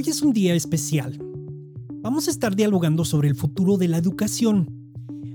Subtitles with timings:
[0.00, 1.22] Hoy es un día especial.
[2.00, 4.66] Vamos a estar dialogando sobre el futuro de la educación.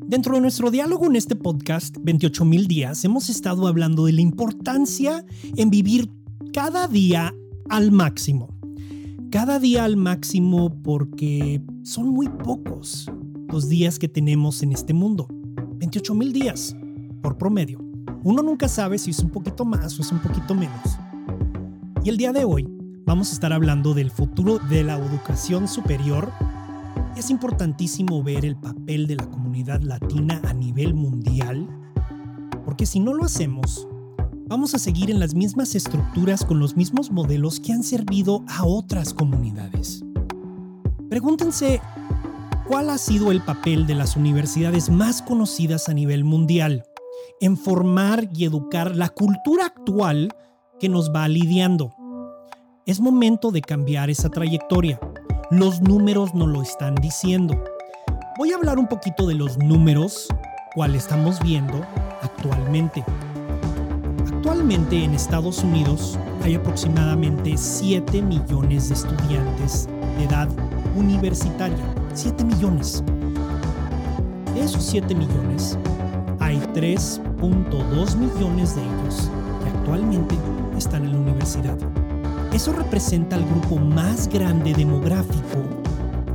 [0.07, 5.23] Dentro de nuestro diálogo en este podcast, 28.000 días, hemos estado hablando de la importancia
[5.55, 6.09] en vivir
[6.52, 7.36] cada día
[7.70, 8.50] al máximo.
[9.30, 13.05] Cada día al máximo porque son muy pocos
[13.50, 15.27] los días que tenemos en este mundo.
[15.77, 16.75] 28.000 días
[17.21, 17.77] por promedio.
[18.23, 20.97] Uno nunca sabe si es un poquito más o es un poquito menos.
[22.04, 22.75] Y el día de hoy
[23.06, 26.32] vamos a estar hablando del futuro de la educación superior.
[27.16, 31.68] Es importantísimo ver el papel de la comunidad latina a nivel mundial,
[32.66, 33.88] porque si no lo hacemos,
[34.48, 38.66] vamos a seguir en las mismas estructuras con los mismos modelos que han servido a
[38.66, 40.04] otras comunidades.
[41.10, 41.82] Pregúntense
[42.68, 46.84] cuál ha sido el papel de las universidades más conocidas a nivel mundial
[47.40, 50.34] en formar y educar la cultura actual
[50.80, 51.94] que nos va lidiando.
[52.85, 54.99] Es momento de cambiar esa trayectoria.
[55.49, 57.60] Los números nos lo están diciendo.
[58.37, 60.27] Voy a hablar un poquito de los números,
[60.76, 61.84] cuál estamos viendo
[62.21, 63.04] actualmente.
[64.31, 70.47] Actualmente en Estados Unidos hay aproximadamente 7 millones de estudiantes de edad
[70.95, 71.95] universitaria.
[72.13, 73.03] 7 millones.
[74.53, 75.75] De esos 7 millones,
[76.40, 79.31] hay 3.2 millones de ellos
[79.63, 80.35] que actualmente
[80.78, 82.04] están en la universidad.
[82.56, 85.59] Eso representa el grupo más grande demográfico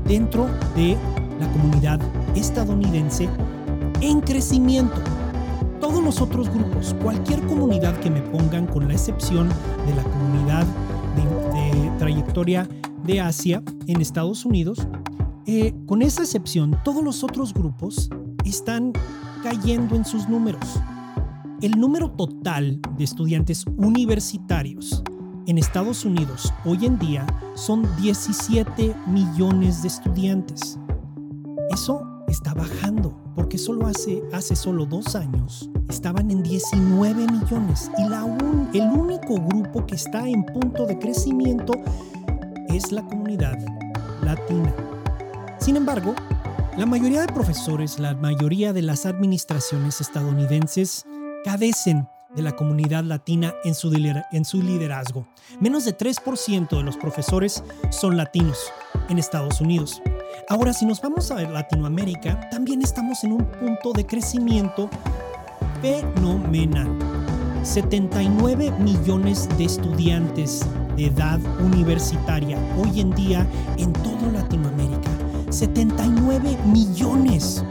[0.04, 0.94] dentro de
[1.40, 1.98] la comunidad
[2.36, 3.26] estadounidense
[4.02, 5.00] en crecimiento.
[5.80, 9.48] Todos los otros grupos, cualquier comunidad que me pongan, con la excepción
[9.86, 10.66] de la comunidad
[11.16, 12.68] de, trayectoria
[13.02, 14.86] de Asia en Estados Unidos,
[15.46, 18.10] eh, con esa excepción, todos los otros grupos
[18.44, 18.92] están
[19.42, 20.80] cayendo en sus números.
[21.62, 25.02] El número total de estudiantes universitarios
[25.46, 30.78] en Estados Unidos hoy en día son 17 millones de estudiantes.
[31.70, 38.08] Eso está bajando porque solo hace, hace solo dos años estaban en 19 millones y
[38.08, 38.24] la
[38.72, 41.72] el único grupo que está en punto de crecimiento
[42.68, 43.58] es la comunidad
[44.22, 44.74] latina.
[45.58, 46.14] Sin embargo,
[46.76, 51.04] la mayoría de profesores, la mayoría de las administraciones estadounidenses
[51.44, 53.92] cadecen de la comunidad latina en su,
[54.32, 55.26] en su liderazgo.
[55.60, 58.72] Menos de 3% de los profesores son latinos
[59.08, 60.00] en Estados Unidos.
[60.48, 64.88] Ahora, si nos vamos a Latinoamérica, también estamos en un punto de crecimiento
[65.82, 66.88] fenomenal.
[67.62, 70.66] 79 millones de estudiantes
[70.96, 75.10] de edad universitaria hoy en día en toda Latinoamérica.
[75.50, 77.64] 79 millones.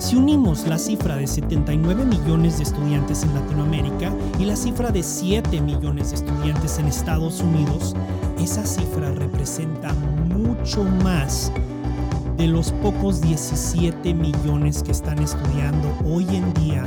[0.00, 5.02] Si unimos la cifra de 79 millones de estudiantes en Latinoamérica y la cifra de
[5.02, 7.94] 7 millones de estudiantes en Estados Unidos,
[8.38, 9.92] esa cifra representa
[10.34, 11.52] mucho más
[12.38, 16.82] de los pocos 17 millones que están estudiando hoy en día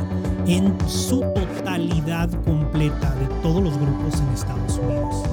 [0.48, 5.24] en su totalidad completa de todos los grupos en Estados Unidos.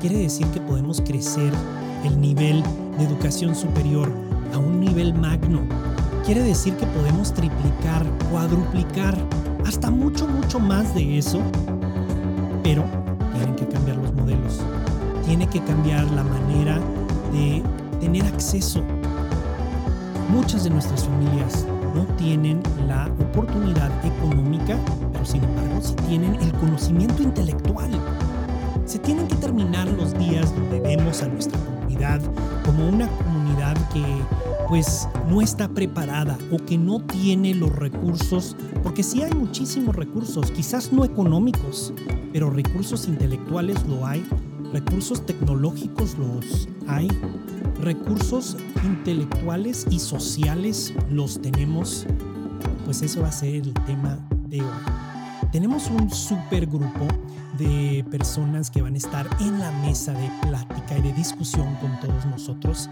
[0.00, 1.52] Quiere decir que podemos crecer
[2.02, 2.62] el nivel
[2.96, 4.10] de educación superior
[4.54, 5.89] a un nivel magno.
[6.30, 9.18] Quiere decir que podemos triplicar, cuadruplicar,
[9.66, 11.42] hasta mucho, mucho más de eso.
[12.62, 12.84] Pero
[13.34, 14.60] tienen que cambiar los modelos.
[15.26, 16.78] Tiene que cambiar la manera
[17.32, 17.64] de
[17.98, 18.80] tener acceso.
[20.28, 24.78] Muchas de nuestras familias no tienen la oportunidad económica,
[25.12, 27.90] pero sin embargo sí tienen el conocimiento intelectual.
[28.86, 32.20] Se tienen que terminar los días donde vemos a nuestra comunidad
[32.64, 34.04] como una comunidad que
[34.70, 40.52] pues no está preparada o que no tiene los recursos, porque sí hay muchísimos recursos,
[40.52, 41.92] quizás no económicos,
[42.32, 44.24] pero recursos intelectuales lo hay,
[44.72, 47.08] recursos tecnológicos los hay,
[47.80, 52.06] recursos intelectuales y sociales los tenemos,
[52.84, 55.48] pues eso va a ser el tema de hoy.
[55.50, 57.08] Tenemos un super grupo
[57.58, 61.98] de personas que van a estar en la mesa de plática y de discusión con
[61.98, 62.88] todos nosotros.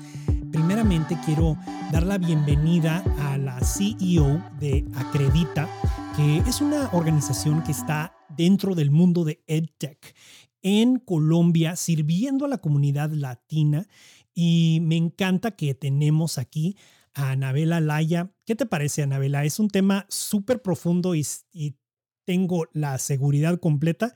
[0.51, 1.57] Primeramente quiero
[1.93, 5.69] dar la bienvenida a la CEO de Acredita,
[6.17, 10.15] que es una organización que está dentro del mundo de EdTech
[10.63, 13.87] en Colombia, sirviendo a la comunidad latina.
[14.35, 16.77] Y me encanta que tenemos aquí
[17.15, 18.33] a Anabela Laya.
[18.47, 19.45] ¿Qué te parece, Anabela?
[19.45, 21.77] Es un tema súper profundo y, y
[22.25, 24.15] tengo la seguridad completa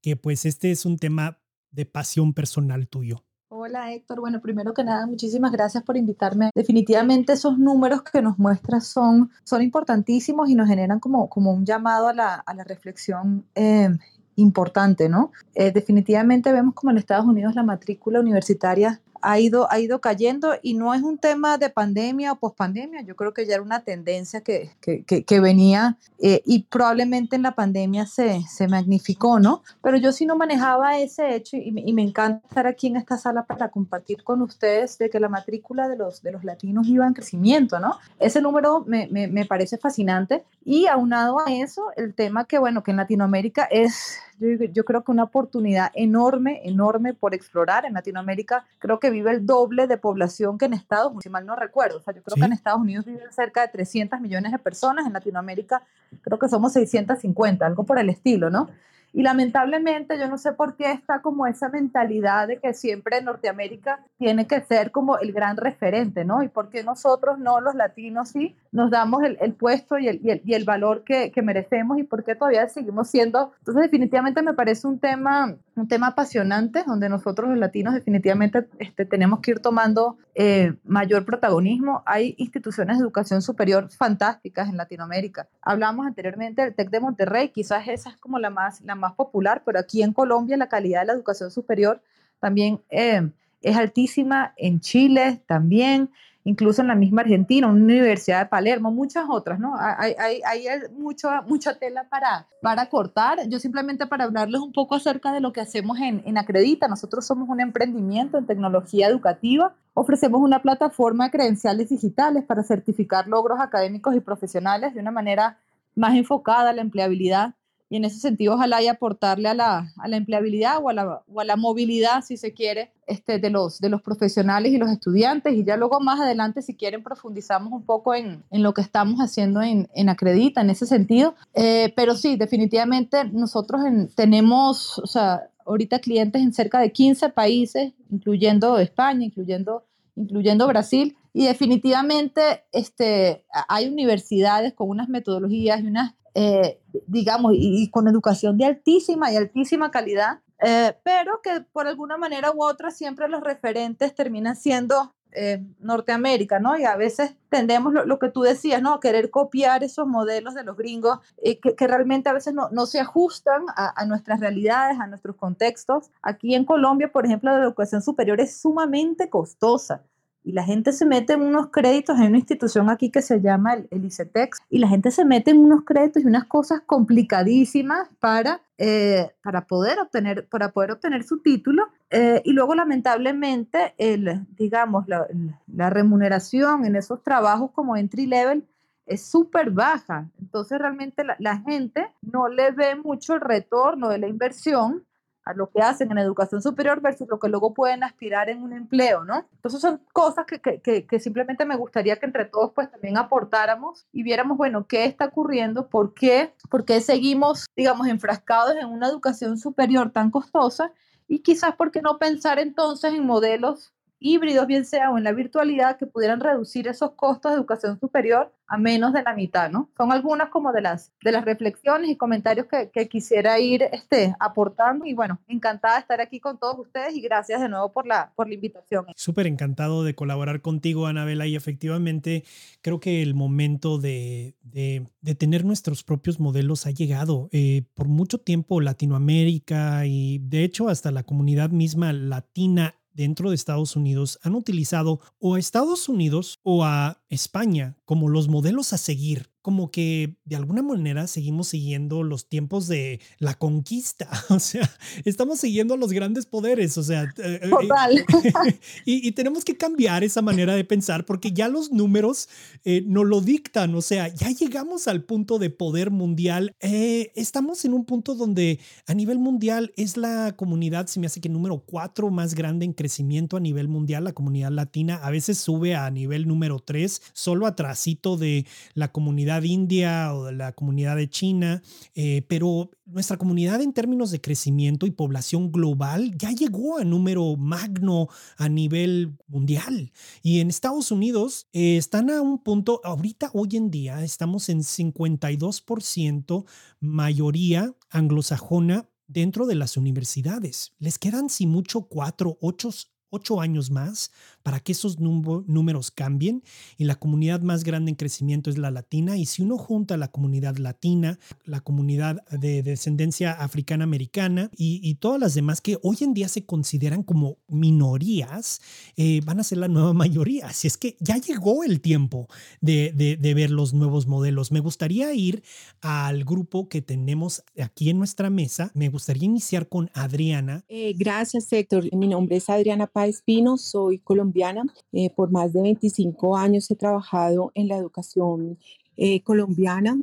[0.00, 1.40] que pues este es un tema
[1.70, 3.24] de pasión personal tuyo.
[3.56, 6.50] Hola Héctor, bueno, primero que nada, muchísimas gracias por invitarme.
[6.56, 11.64] Definitivamente esos números que nos muestras son, son importantísimos y nos generan como, como un
[11.64, 13.90] llamado a la, a la reflexión eh,
[14.34, 15.30] importante, ¿no?
[15.54, 20.52] Eh, definitivamente vemos como en Estados Unidos la matrícula universitaria ha ido, ha ido cayendo
[20.62, 23.80] y no es un tema de pandemia o pospandemia, yo creo que ya era una
[23.80, 29.62] tendencia que, que, que, venía eh, y probablemente en la pandemia se, se magnificó, ¿no?
[29.82, 33.16] Pero yo sí no manejaba ese hecho y, y, me encanta estar aquí en esta
[33.16, 37.06] sala para compartir con ustedes de que la matrícula de los, de los latinos iba
[37.06, 37.98] en crecimiento, ¿no?
[38.18, 42.82] Ese número me, me, me parece fascinante y aunado a eso, el tema que, bueno,
[42.82, 47.84] que en Latinoamérica es yo, yo, creo que una oportunidad enorme, enorme por explorar.
[47.84, 51.46] En Latinoamérica creo que vive el doble de población que en Estados Unidos, si mal
[51.46, 51.98] no recuerdo.
[51.98, 55.06] O sea, yo creo que en Estados Unidos viven cerca de 300 millones de personas,
[55.06, 55.82] en Latinoamérica
[56.22, 58.68] creo que somos 650, algo por el estilo, ¿no?
[59.14, 64.00] Y lamentablemente yo no sé por qué está como esa mentalidad de que siempre Norteamérica
[64.18, 66.42] tiene que ser como el gran referente, ¿no?
[66.42, 70.20] Y por qué nosotros no, los latinos, sí, nos damos el, el puesto y el,
[70.20, 73.52] y el, y el valor que, que, merecemos y por qué todavía seguimos siendo.
[73.60, 79.04] Entonces definitivamente me parece un tema, un tema apasionante donde nosotros los latinos definitivamente este,
[79.04, 82.02] tenemos que ir tomando eh, mayor protagonismo.
[82.04, 85.46] Hay instituciones de educación superior fantásticas en Latinoamérica.
[85.62, 89.62] Hablamos anteriormente del TEC de Monterrey, quizás esa es como la más, la más popular,
[89.64, 92.00] pero aquí en Colombia la calidad de la educación superior
[92.40, 93.30] también eh,
[93.62, 96.10] es altísima, en Chile también,
[96.44, 99.74] incluso en la misma Argentina, una Universidad de Palermo, muchas otras, ¿no?
[99.78, 103.48] Hay, hay, hay mucho, mucha tela para, para cortar.
[103.48, 107.26] Yo simplemente para hablarles un poco acerca de lo que hacemos en, en Acredita, nosotros
[107.26, 113.58] somos un emprendimiento en tecnología educativa, ofrecemos una plataforma de credenciales digitales para certificar logros
[113.60, 115.58] académicos y profesionales de una manera
[115.94, 117.54] más enfocada a la empleabilidad
[117.94, 121.22] y en ese sentido ojalá y aportarle a la, a la empleabilidad o a la,
[121.32, 124.90] o a la, movilidad, si se quiere, este, de, los, de los profesionales y los
[124.90, 125.54] estudiantes.
[125.54, 129.20] Y ya luego más adelante, si quieren, profundizamos un poco en, en lo que estamos
[129.20, 131.36] haciendo en, en Acredita, en ese sentido.
[131.54, 137.28] Eh, pero sí, definitivamente nosotros en, tenemos, o sea, ahorita clientes en cerca de 15
[137.28, 139.84] países, incluyendo España, incluyendo,
[140.16, 141.16] incluyendo Brasil.
[141.32, 148.58] Y definitivamente este, hay universidades con unas metodologías y unas eh, digamos, y, con educación
[148.58, 153.42] de altísima y altísima calidad, eh, pero que por alguna manera u otra siempre los
[153.42, 156.78] referentes terminan siendo eh, Norteamérica, ¿no?
[156.78, 159.00] Y a veces tendemos lo, lo, que tú decías, ¿no?
[159.00, 163.00] Querer copiar esos modelos de los gringos que, que, realmente a veces no, no se
[163.00, 166.10] ajustan a, a, nuestras realidades, a nuestros contextos.
[166.22, 170.02] Aquí en Colombia, por ejemplo, la educación superior es sumamente costosa
[170.44, 173.72] y la gente se mete en unos créditos, en una institución aquí que se llama
[173.72, 178.08] el, el ICETEX, y la gente se mete en unos créditos y unas cosas complicadísimas
[178.20, 181.88] para, eh, para, poder, obtener, para poder obtener su título.
[182.10, 185.26] Eh, y luego, lamentablemente, el, digamos, la,
[185.66, 188.64] la remuneración en esos trabajos como entry level
[189.06, 190.28] es súper baja.
[190.38, 195.04] Entonces, realmente la, la gente no le ve mucho el retorno de la inversión
[195.44, 198.72] a lo que hacen en educación superior versus lo que luego pueden aspirar en un
[198.72, 199.46] empleo, ¿no?
[199.54, 204.06] Entonces son cosas que, que, que, simplemente me gustaría que entre todos pues también aportáramos
[204.12, 209.08] y viéramos, bueno, qué está ocurriendo, por qué, por qué seguimos, digamos, enfrascados en una
[209.08, 210.92] educación superior tan costosa
[211.28, 213.93] y quizás por qué no pensar entonces en modelos
[214.24, 218.50] híbridos, bien sea o en la virtualidad, que pudieran reducir esos costos de educación superior
[218.66, 219.90] a menos de la mitad, ¿no?
[219.98, 224.34] Son algunas como de las, de las reflexiones y comentarios que, que quisiera ir este,
[224.40, 228.06] aportando y bueno, encantada de estar aquí con todos ustedes y gracias de nuevo por
[228.06, 229.04] la, por la invitación.
[229.14, 232.44] Súper encantado de colaborar contigo, Anabela, y efectivamente
[232.80, 237.50] creo que el momento de, de, de tener nuestros propios modelos ha llegado.
[237.52, 243.54] Eh, por mucho tiempo Latinoamérica y de hecho hasta la comunidad misma latina dentro de
[243.54, 248.98] Estados Unidos han utilizado o a Estados Unidos o a España como los modelos a
[248.98, 254.90] seguir como que de alguna manera seguimos siguiendo los tiempos de la conquista, o sea,
[255.24, 258.26] estamos siguiendo los grandes poderes, o sea, eh, eh, Total.
[259.06, 262.50] y, y, tenemos que cambiar esa manera de pensar porque ya los números
[262.84, 267.86] eh, nos lo dictan, o sea, ya llegamos al punto de poder mundial, eh, estamos
[267.86, 271.78] en un punto donde a nivel mundial es la comunidad, se me hace que número
[271.78, 276.10] cuatro más grande en crecimiento a nivel mundial, la comunidad latina, a veces sube a
[276.10, 281.82] nivel número tres, solo atrasito de la comunidad india o de la comunidad de China,
[282.14, 287.56] eh, pero nuestra comunidad en términos de crecimiento y población global ya llegó a número
[287.56, 290.12] magno a nivel mundial.
[290.42, 294.80] Y en Estados Unidos eh, están a un punto, ahorita hoy en día estamos en
[294.80, 296.64] 52%
[297.00, 300.92] mayoría anglosajona dentro de las universidades.
[300.98, 302.90] Les quedan si mucho cuatro, ocho,
[303.34, 304.30] ocho años más
[304.62, 306.62] para que esos números cambien
[306.96, 310.28] y la comunidad más grande en crecimiento es la latina y si uno junta la
[310.28, 316.34] comunidad latina, la comunidad de descendencia africana americana y, todas las demás que hoy en
[316.34, 318.80] día se consideran como minorías,
[319.16, 320.66] eh, van a ser la nueva mayoría.
[320.66, 322.48] Así es que ya llegó el tiempo
[322.80, 324.72] de, de ver los nuevos modelos.
[324.72, 325.62] Me gustaría ir
[326.00, 328.90] al grupo que tenemos aquí en nuestra mesa.
[328.94, 330.84] Me gustaría iniciar con Adriana.
[330.88, 332.14] Eh, gracias, Héctor.
[332.14, 334.82] Mi nombre es Adriana Páez Pino, soy colombiana.
[335.10, 338.78] Eh, por más de 25 años he trabajado en la educación
[339.16, 340.18] eh, colombiana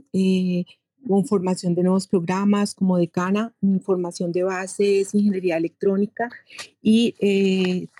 [1.08, 3.56] con formación de nuevos programas como decana.
[3.60, 6.30] Mi formación de base es ingeniería electrónica
[6.84, 7.16] y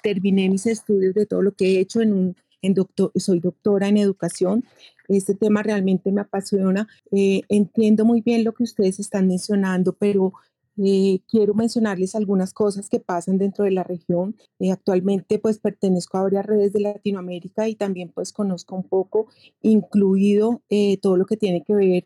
[0.04, 3.88] terminé mis estudios de todo lo que he hecho en un en doctor, soy doctora
[3.88, 4.64] en educación
[5.18, 6.88] este tema realmente me apasiona.
[7.12, 10.34] Eh, entiendo muy bien lo que ustedes están mencionando, pero
[10.78, 14.36] eh, quiero mencionarles algunas cosas que pasan dentro de la región.
[14.60, 19.28] Eh, actualmente pues pertenezco a varias redes de Latinoamérica y también pues conozco un poco,
[19.62, 20.62] incluido
[21.02, 22.06] todo lo que tiene que ver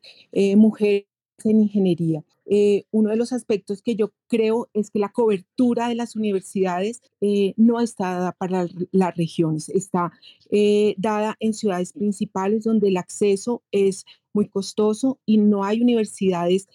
[0.57, 1.05] mujeres
[1.43, 2.23] en ingeniería.
[2.45, 7.01] Eh, uno de los aspectos que yo creo es que la cobertura de las universidades
[7.21, 10.11] eh, no está dada para las regiones, está
[10.51, 16.67] eh, dada en ciudades principales donde el acceso es muy costoso y no hay universidades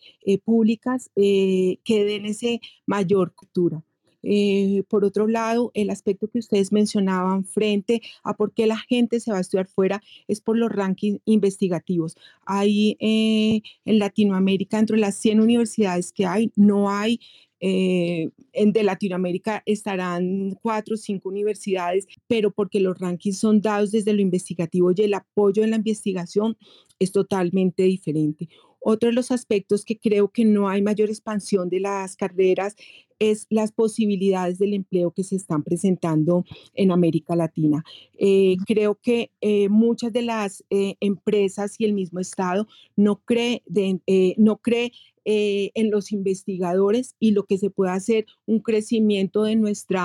[0.45, 3.85] públicas que den ese mayor cultura.
[4.23, 9.21] Eh, por otro lado, el aspecto que ustedes mencionaban frente a por qué la gente
[9.21, 12.17] se va a estudiar fuera es por los rankings investigativos.
[12.45, 17.21] Ahí en Latinoamérica, entre las 100 universidades que hay, no hay
[17.63, 24.15] eh, de Latinoamérica estarán cuatro o cinco universidades, pero porque los rankings son dados desde
[24.15, 26.57] lo investigativo y el apoyo en la investigación
[26.99, 28.49] es totalmente diferente.
[28.81, 32.77] Otro de los aspectos que creo que no hay mayor expansión de las carreras
[33.21, 37.85] es las posibilidades del empleo que se están presentando en América Latina.
[38.19, 43.63] Eh, creo que eh, muchas de las eh, empresas y el mismo Estado no cree,
[44.37, 44.93] no cree
[45.25, 50.01] en los investigadores y lo que se puede hacer un crecimiento de nuestro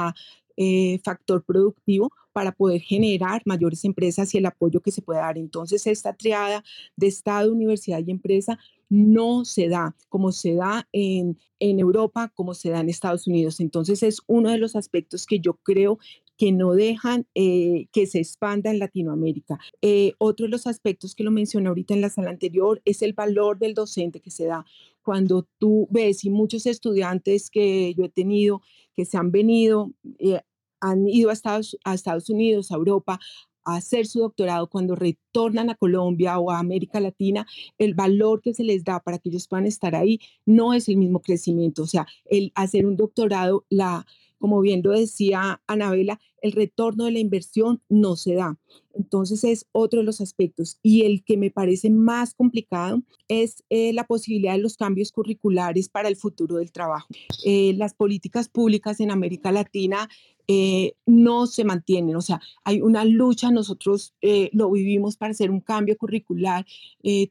[1.03, 5.37] factor productivo para poder generar mayores empresas y el apoyo que se puede dar.
[5.37, 6.65] Entonces, esta triada
[6.97, 12.71] de Estado, universidad y empresa no se da como se da en, Europa, como se
[12.71, 13.61] da en Estados Unidos.
[13.61, 15.97] Entonces, es uno de los aspectos que yo creo
[16.35, 19.57] que no dejan eh, que se expanda en Latinoamérica.
[19.81, 23.13] Eh, otro de los aspectos que lo mencioné ahorita en la sala anterior es el
[23.13, 24.65] valor del docente que se da.
[25.03, 28.61] Cuando tú ves y muchos estudiantes que yo he tenido
[28.93, 30.41] que se han venido eh,
[30.79, 33.19] han ido a Estados, a Estados Unidos, a Europa,
[33.65, 37.45] a hacer su doctorado, cuando retornan a Colombia o a América Latina,
[37.77, 40.97] el valor que se les da para que ellos puedan estar ahí no es el
[40.97, 41.83] mismo crecimiento.
[41.83, 44.05] O sea, el hacer un doctorado, la,
[44.37, 48.59] como bien lo decía Anabela, el retorno de la inversión no se da.
[48.95, 50.79] Entonces es otro de los aspectos.
[50.81, 55.89] Y el que me parece más complicado es eh, la posibilidad de los cambios curriculares
[55.89, 57.07] para el futuro del trabajo.
[57.45, 60.07] Eh, las políticas públicas en América Latina
[60.47, 62.15] eh, no se mantienen.
[62.15, 64.13] O sea, hay una lucha, nosotros
[64.51, 66.65] lo vivimos para hacer un cambio curricular,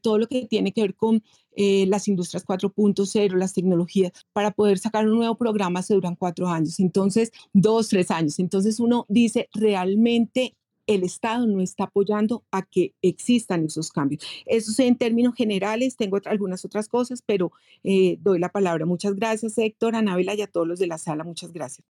[0.01, 1.23] todo lo que tiene que ver con
[1.55, 6.79] las industrias 4.0, las tecnologías, para poder sacar un nuevo programa se duran cuatro años,
[6.81, 8.39] entonces dos, tres años.
[8.39, 10.55] Entonces uno dice, realmente
[10.87, 14.23] el Estado no está apoyando a que existan esos cambios.
[14.45, 17.51] Eso es en términos generales, tengo algunas otras cosas, pero
[17.83, 18.85] eh, doy la palabra.
[18.85, 21.23] Muchas gracias, Héctor, Anabela y a todos los de la sala.
[21.23, 21.85] Muchas gracias.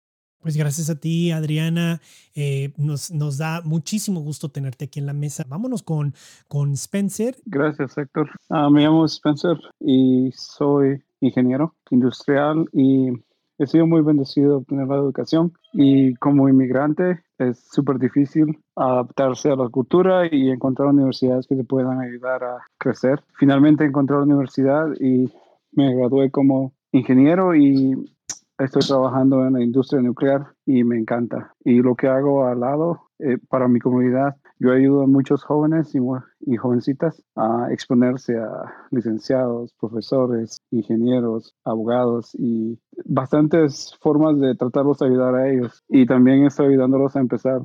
[0.41, 2.01] Pues gracias a ti, Adriana.
[2.33, 5.45] Eh, nos, nos, da muchísimo gusto tenerte aquí en la mesa.
[5.47, 6.15] Vámonos con,
[6.47, 7.37] con Spencer.
[7.45, 8.31] Gracias, Héctor.
[8.49, 13.11] Ah, me llamo Spencer y soy ingeniero industrial y
[13.61, 19.55] he sido muy bendecido obtener la educación y como inmigrante es súper difícil adaptarse a
[19.55, 23.23] la cultura y encontrar universidades que te puedan ayudar a crecer.
[23.37, 25.31] Finalmente encontré la universidad y
[25.73, 28.11] me gradué como ingeniero y
[28.57, 31.53] estoy trabajando en la industria nuclear y me encanta.
[31.63, 35.95] Y lo que hago al lado eh, para mi comunidad, yo ayudo a muchos jóvenes
[35.95, 35.99] y,
[36.41, 45.07] y, jovencitas a exponerse a licenciados, profesores, ingenieros, abogados y bastantes formas de tratarlos de
[45.07, 45.83] ayudar a ellos.
[45.89, 47.59] Y también estoy ayudándolos a empezar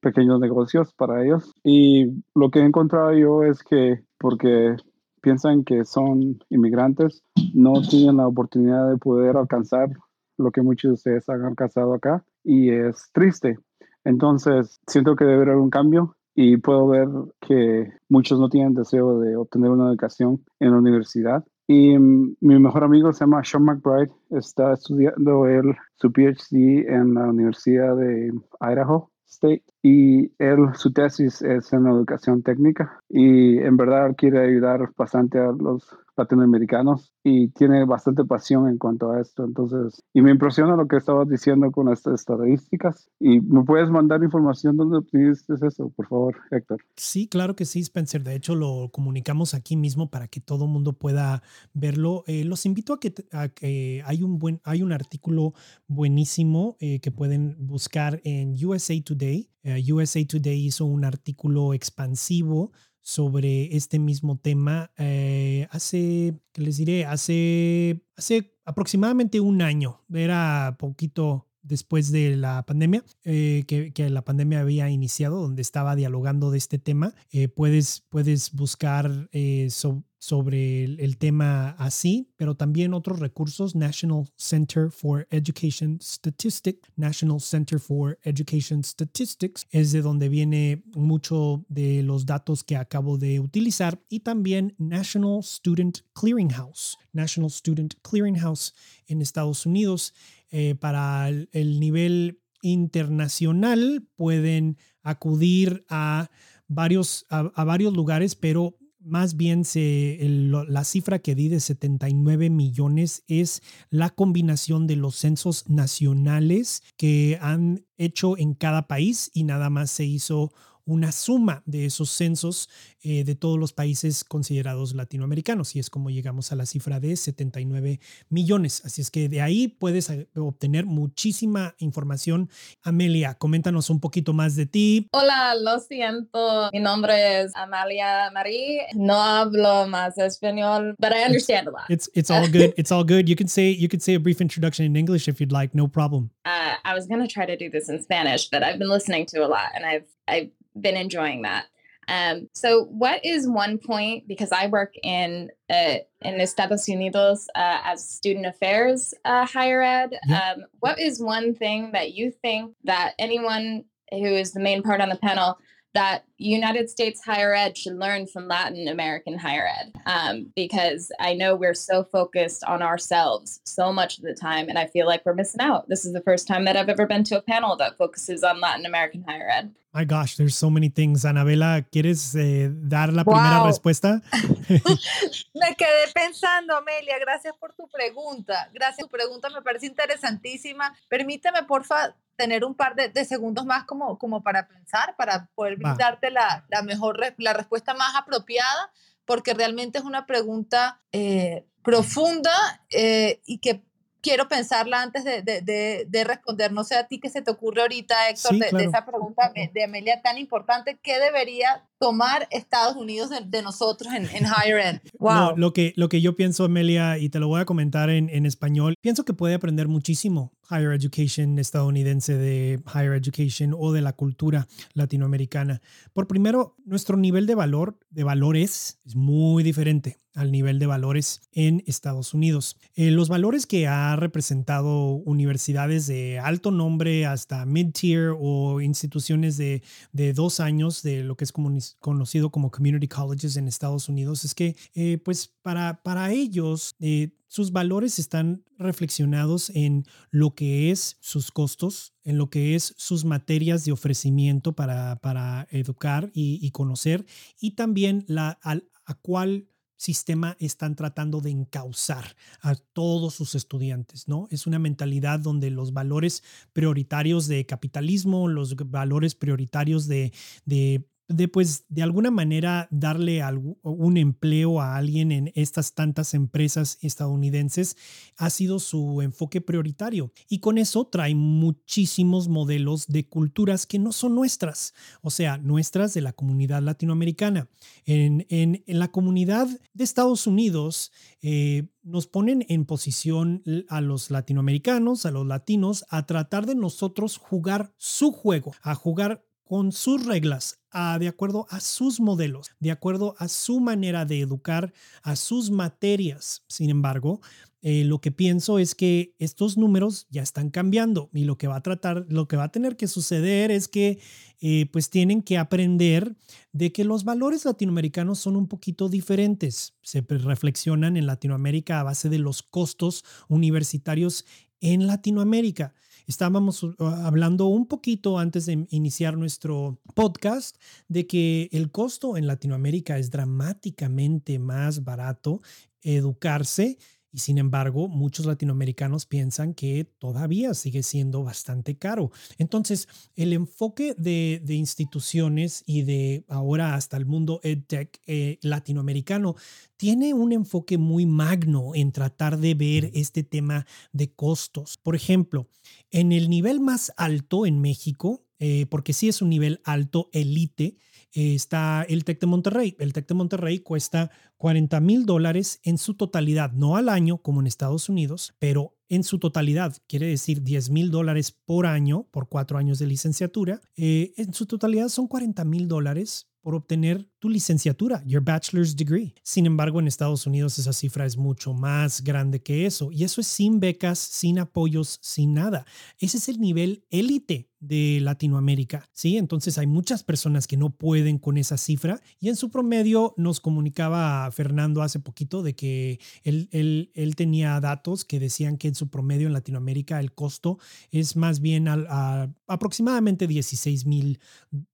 [0.00, 1.54] pequeños negocios para ellos.
[1.64, 4.74] Y lo que he encontrado yo es que porque
[5.20, 9.90] piensan que son inmigrantes, no tienen la oportunidad de poder alcanzar
[10.38, 13.58] lo que muchos de ustedes han alcanzado acá y es triste.
[14.02, 17.08] Entonces, siento que debe haber un cambio y puedo ver
[17.40, 21.44] que muchos no tienen deseo de obtener una educación en la universidad.
[21.66, 27.14] Y mm, mi mejor amigo se llama Sean McBride, está estudiando él su PhD en
[27.14, 33.76] la Universidad de Idaho State y él, su tesis es en educación técnica y en
[33.76, 39.44] verdad quiere ayudar bastante a los latinoamericanos y tiene bastante pasión en cuanto a esto.
[39.44, 43.08] Entonces, y me impresiona lo que estabas diciendo con estas estadísticas.
[43.20, 46.82] Y me puedes mandar información donde obtuviste eso, por favor, Héctor.
[46.96, 48.22] Sí, claro que sí, Spencer.
[48.22, 52.24] De hecho, lo comunicamos aquí mismo para que todo mundo pueda verlo.
[52.26, 55.54] Eh, los invito a que, a que, hay un buen, hay un artículo
[55.86, 59.48] buenísimo eh, que pueden buscar en USA Today.
[59.62, 62.72] Eh, USA Today hizo un artículo expansivo
[63.08, 67.06] sobre este mismo tema eh, hace, ¿qué les diré?
[67.06, 70.04] Hace, hace aproximadamente un año.
[70.12, 76.50] Era poquito después de la pandemia, eh, que, la pandemia había iniciado, donde estaba dialogando
[76.50, 77.14] de este tema.
[77.30, 83.74] Eh, puedes, puedes buscar eh, so, sobre el, el, tema así, pero también otros recursos,
[83.74, 91.64] National Center for Education Statistics, National Center for Education Statistics, es de donde viene mucho
[91.68, 98.74] de los datos que acabo de utilizar, y también National Student Clearinghouse, National Student Clearinghouse
[99.06, 100.14] en Estados Unidos.
[100.50, 106.30] Eh, para el, el nivel internacional pueden acudir a
[106.66, 113.24] varios, a, varios lugares, pero más bien se, la cifra que di de 79 millones
[113.26, 119.70] es la combinación de los censos nacionales que han hecho en cada país y nada
[119.70, 120.52] más se hizo
[120.88, 122.68] una suma de esos censos
[123.02, 127.14] eh, de todos los países considerados latinoamericanos y es como llegamos a la cifra de
[127.14, 128.82] 79 millones.
[128.84, 132.48] Así es que de ahí puedes eh, obtener muchísima información.
[132.82, 135.08] Amelia, coméntanos un poquito más de ti.
[135.12, 136.70] Hola, lo siento.
[136.72, 138.86] Mi nombre es Amalia Marie.
[138.94, 141.90] No hablo más español, but I understand a lot.
[141.90, 142.72] It's it's all good.
[142.78, 143.28] It's all good.
[143.28, 145.74] You can say you could say a brief introduction in English if you'd like.
[145.74, 146.30] No problem.
[146.46, 149.26] Uh, I was going to try to do this in Spanish, but I've been listening
[149.26, 151.66] to a lot and I've I've been enjoying that.
[152.08, 154.26] Um, so, what is one point?
[154.26, 160.14] Because I work in uh, in Estados Unidos uh, as student affairs uh, higher ed.
[160.26, 160.52] Yeah.
[160.52, 165.02] Um, what is one thing that you think that anyone who is the main part
[165.02, 165.58] on the panel
[165.92, 169.92] that United States higher ed should learn from Latin American higher ed?
[170.06, 174.78] Um, because I know we're so focused on ourselves so much of the time, and
[174.78, 175.88] I feel like we're missing out.
[175.88, 178.60] This is the first time that I've ever been to a panel that focuses on
[178.60, 179.74] Latin American higher ed.
[179.92, 181.24] My gosh, there's so many things.
[181.24, 183.66] Anabela, ¿quieres eh, dar la primera Wow.
[183.66, 184.20] respuesta?
[185.54, 188.68] Me quedé pensando, Amelia, gracias por tu pregunta.
[188.72, 190.94] Gracias, tu pregunta me parece interesantísima.
[191.08, 195.84] Permíteme, porfa, tener un par de, de segundos más como, como para pensar, para poder
[195.84, 195.90] Va.
[196.30, 198.92] La, mejor, la respuesta más apropiada,
[199.24, 203.82] porque realmente es una pregunta eh, profunda eh, y que
[204.28, 206.72] quiero pensarla antes de, de, de, de responder.
[206.72, 208.88] No sé a ti qué se te ocurre ahorita, Héctor, Sí, de, de claro.
[208.88, 210.98] esa pregunta de, de Amelia tan importante.
[211.02, 215.00] ¿Qué debería tomar Estados Unidos de, de nosotros en, en higher ed?
[215.18, 215.34] Wow.
[215.34, 218.28] No, lo, que, lo que yo pienso, Amelia, y te lo voy a comentar en,
[218.30, 224.00] en español, pienso que puede aprender muchísimo higher education estadounidense de higher education o de
[224.02, 225.80] la cultura latinoamericana.
[226.12, 231.40] Por primero, nuestro nivel de valor, de valores, es muy diferente al nivel de valores
[231.52, 232.76] en Estados Unidos.
[232.94, 239.82] Eh, los valores que ha representado universidades de alto nombre hasta mid-tier o instituciones de,
[240.12, 244.44] de dos años de lo que es comuni- conocido como community colleges en Estados Unidos
[244.44, 250.90] es que eh, pues para, para ellos eh, sus valores están reflexionados en lo que
[250.90, 256.58] es sus costos, en lo que es sus materias de ofrecimiento para, para educar y,
[256.62, 257.26] y conocer
[257.58, 259.66] y también la, al- a cuál
[259.98, 264.48] sistema están tratando de encauzar a todos sus estudiantes, ¿no?
[264.50, 270.32] Es una mentalidad donde los valores prioritarios de capitalismo, los valores prioritarios de,
[270.64, 273.42] de de pues de alguna manera darle
[273.82, 277.96] un empleo a alguien en estas tantas empresas estadounidenses
[278.36, 284.12] ha sido su enfoque prioritario y con eso trae muchísimos modelos de culturas que no
[284.12, 287.68] son nuestras, o sea, nuestras de la comunidad latinoamericana.
[288.06, 291.12] En, en- en la comunidad de Estados Unidos
[291.42, 297.36] eh, nos ponen en posición a los latinoamericanos, a los latinos, a tratar de nosotros
[297.36, 302.90] jugar su juego, a jugar con sus reglas, a- de acuerdo a sus modelos, de
[302.90, 306.64] acuerdo a su manera de educar, a sus materias.
[306.68, 307.40] Sin embargo,
[307.82, 311.76] eh, lo que pienso es que estos números ya están cambiando y lo que va
[311.76, 314.18] a tratar, lo que va a tener que suceder es que
[314.60, 316.34] eh, pues tienen que aprender
[316.72, 319.94] de que los valores latinoamericanos son un poquito diferentes.
[320.02, 324.44] Se reflexionan en Latinoamérica a base de los costos universitarios
[324.80, 325.94] en Latinoamérica.
[326.28, 330.76] Estábamos uh, hablando un poquito antes de iniciar nuestro podcast
[331.08, 335.62] de que el costo en Latinoamérica es dramáticamente más barato
[336.02, 336.98] educarse
[337.32, 342.30] y sin embargo, muchos latinoamericanos piensan que todavía sigue siendo bastante caro.
[342.56, 349.56] Entonces, el enfoque de, instituciones y de ahora hasta el mundo EdTech eh, latinoamericano
[349.96, 354.96] tiene un enfoque muy magno en tratar de ver este tema de costos.
[354.96, 355.68] Por ejemplo,
[356.10, 360.96] en el nivel más alto en México, eh, porque sí es un nivel alto, elite,
[361.32, 362.96] está el TEC de Monterrey.
[362.98, 367.60] El TEC de Monterrey cuesta 40 mil dólares en su totalidad, no al año como
[367.60, 372.48] en Estados Unidos, pero en su totalidad, quiere decir 10 mil dólares por año, por
[372.48, 373.80] cuatro años de licenciatura.
[373.96, 379.34] Eh, en su totalidad son 40 mil dólares por obtener tu licenciatura, your bachelor's degree.
[379.42, 383.10] Sin embargo, en Estados Unidos esa cifra es mucho más grande que eso.
[383.12, 385.86] Y eso es sin becas, sin apoyos, sin nada.
[386.18, 389.36] Ese es el nivel élite de Latinoamérica, ¿sí?
[389.36, 393.60] Entonces hay muchas personas que no pueden con esa cifra y en su promedio nos
[393.60, 399.10] comunicaba Fernando hace poquito de que él, él, tenía datos que decían que en su
[399.10, 400.78] promedio en Latinoamérica el costo
[401.12, 404.40] es más bien a, aproximadamente 16 mil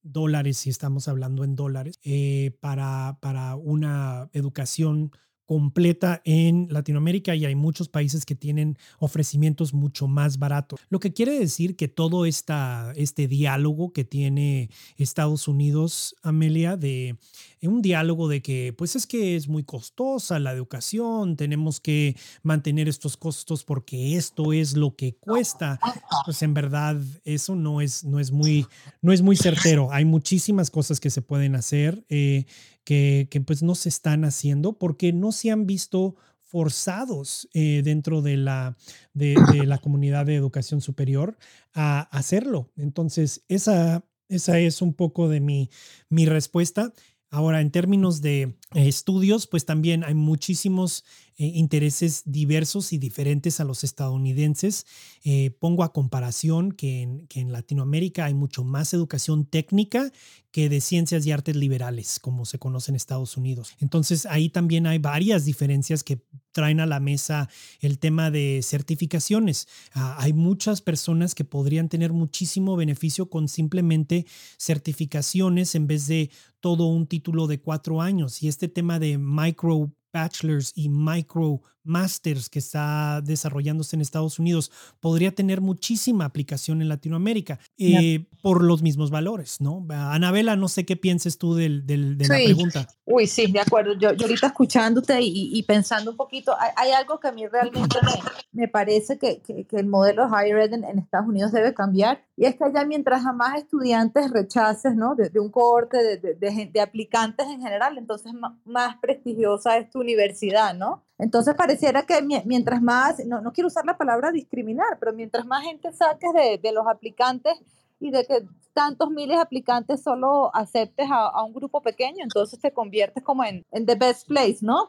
[0.03, 1.99] dólares si estamos hablando en dólares.
[2.03, 5.13] Eh, eh, para, para una educación
[5.47, 10.81] completa en Latinoamérica y hay muchos países que tienen ofrecimientos mucho más baratos.
[10.89, 17.17] Lo que quiere decir que todo esta, este diálogo que tiene Estados Unidos, Amelia, de
[17.63, 22.89] un diálogo de que pues es que es muy costosa la educación, tenemos que mantener
[22.89, 25.79] estos costos porque esto es lo que cuesta.
[26.25, 28.67] Pues en verdad eso no es, no es, muy,
[29.03, 29.91] no es muy certero.
[29.93, 32.05] Hay muchísimas cosas que se pueden hacer.
[32.09, 32.47] Eh,
[32.85, 38.37] que, pues no se están haciendo porque no se han visto forzados eh, dentro de
[38.37, 38.77] la,
[39.13, 39.35] de,
[39.67, 41.37] la comunidad de educación superior
[41.73, 42.71] a hacerlo.
[42.77, 45.71] Entonces, esa, esa es un poco de mi,
[46.09, 46.93] mi respuesta.
[47.31, 51.05] Ahora, en términos de estudios, pues también hay muchísimos
[51.37, 54.87] eh, intereses diversos y diferentes a los estadounidenses.
[55.25, 60.13] Eh, pongo a comparación que en, que en Latinoamérica hay mucho más educación técnica
[60.55, 63.75] que de ciencias y artes liberales, como se conoce en Estados Unidos.
[63.81, 67.49] Entonces, ahí también hay varias diferencias que traen a la mesa
[67.81, 69.67] el tema de certificaciones.
[69.93, 76.31] Ah, hay muchas personas que podrían tener muchísimo beneficio con simplemente certificaciones en vez de
[76.61, 78.41] todo un título de cuatro años.
[78.41, 84.73] Y este tema de micro bachelors in micro masters que está desarrollándose en Estados Unidos
[85.01, 89.87] podría tener muchísima aplicación en Latinoamérica eh, por los mismos valores, ¿no?
[89.91, 92.89] Anabela, no sé qué pienses tú del, del, de la pregunta.
[93.05, 93.93] Uy, sí, de acuerdo.
[93.95, 97.99] Yo, yo ahorita escuchándote y, y, pensando un poquito, hay, algo que a mí realmente
[98.03, 102.47] me, me parece que, que, el modelo higher ed en, Estados Unidos debe cambiar y
[102.47, 105.15] es que allá mientras más estudiantes rechaces, ¿no?
[105.15, 108.33] De, un cohorte de, de, de, aplicantes en general, entonces
[108.65, 111.03] más prestigiosa es tu universidad, ¿no?
[111.19, 115.63] Entonces pareciera que mientras más, no, no, quiero usar la palabra discriminar, pero mientras más
[115.63, 117.55] gente saques de, de los aplicantes
[118.01, 122.59] y de que tantos miles de aplicantes solo aceptes a, a, un grupo pequeño, entonces
[122.59, 124.89] te conviertes como en, en the best place, ¿no?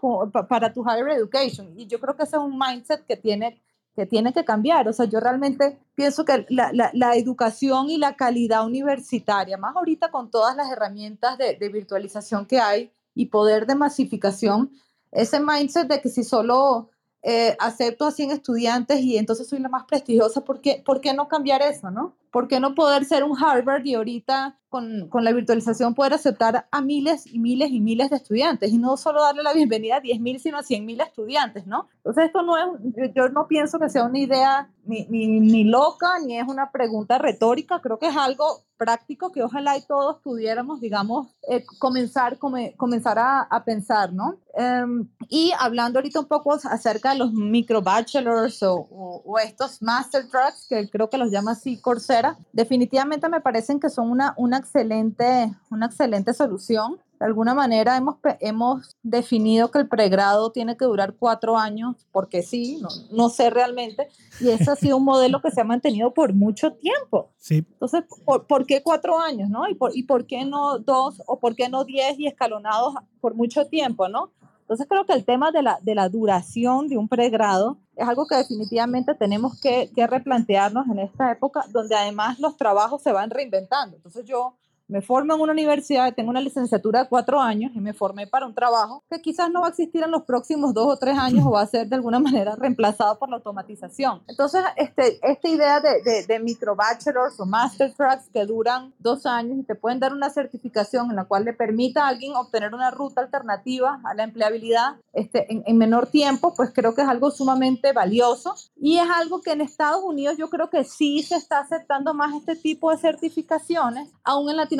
[0.49, 1.71] para tu higher education.
[1.77, 3.61] Y yo creo que ese es un mindset que tiene
[3.95, 4.89] que tiene que cambiar.
[4.89, 10.11] O sea, yo realmente pienso que la, la, educación y la calidad universitaria, más ahorita
[10.11, 14.69] con todas las herramientas de virtualización que hay y poder de masificación,
[15.15, 16.89] ese mindset de que si solo
[17.23, 21.13] eh, acepto a 100 estudiantes y entonces soy la más prestigiosa, ¿por qué, ¿por qué
[21.13, 22.13] no cambiar eso, no?
[22.35, 26.67] ¿Por qué no poder ser un Harvard y ahorita con, con, la virtualización poder aceptar
[26.69, 30.01] a miles y miles y miles de estudiantes y no solo darle la bienvenida a
[30.01, 31.87] 10.000, sino a 100.000 estudiantes, ¿no?
[31.95, 36.19] Entonces esto no es, yo no pienso que sea una idea ni, ni, ni loca,
[36.25, 40.81] ni es una pregunta retórica, creo que es algo práctico que ojalá y todos pudiéramos,
[40.81, 44.37] digamos, eh, comenzar, comenzar a, a, pensar, ¿no?
[44.53, 49.81] Um, y hablando ahorita un poco acerca de los micro bachelors o, o, o, estos
[49.81, 54.33] master tracks, que creo que los llama así Coursera, definitivamente me parecen que son una,
[54.37, 56.97] una, excelente, una excelente solución.
[57.19, 62.43] De alguna manera hemos, hemos definido que el pregrado tiene que durar cuatro años, porque
[62.43, 64.09] sí, no, no sé realmente,
[64.41, 67.29] y ese ha sido un modelo que se ha mantenido por mucho tiempo.
[67.37, 67.65] Sí.
[67.71, 69.67] Entonces, ¿por, ¿por qué cuatro años, no?
[69.69, 73.33] ¿Y por, ¿Y por qué no dos o por qué no diez y escalonados por
[73.33, 74.31] mucho tiempo, no?
[74.65, 78.27] Entonces creo que el tema de la, de la duración de un pregrado es algo
[78.27, 83.95] que definitivamente tenemos que, replantearnos en esta época, donde además los trabajos se van reinventando.
[83.95, 84.55] Entonces yo
[84.87, 88.45] me formo en una universidad, tengo una licenciatura de cuatro años y me formé para
[88.45, 91.45] un trabajo que quizás no va a existir en los próximos dos o tres años
[91.45, 94.21] o va a ser de alguna manera reemplazado por la automatización.
[94.27, 99.25] Entonces, este, esta idea de, de, de micro bachelors o master tracks que duran dos
[99.25, 102.73] años y te pueden dar una certificación en la cual le permita a alguien obtener
[102.73, 107.07] una ruta alternativa a la empleabilidad este, en, en menor tiempo, pues creo que es
[107.07, 111.35] algo sumamente valioso y es algo que en Estados Unidos yo creo que sí se
[111.35, 114.74] está aceptando más este tipo de certificaciones, aún en Latinoamérica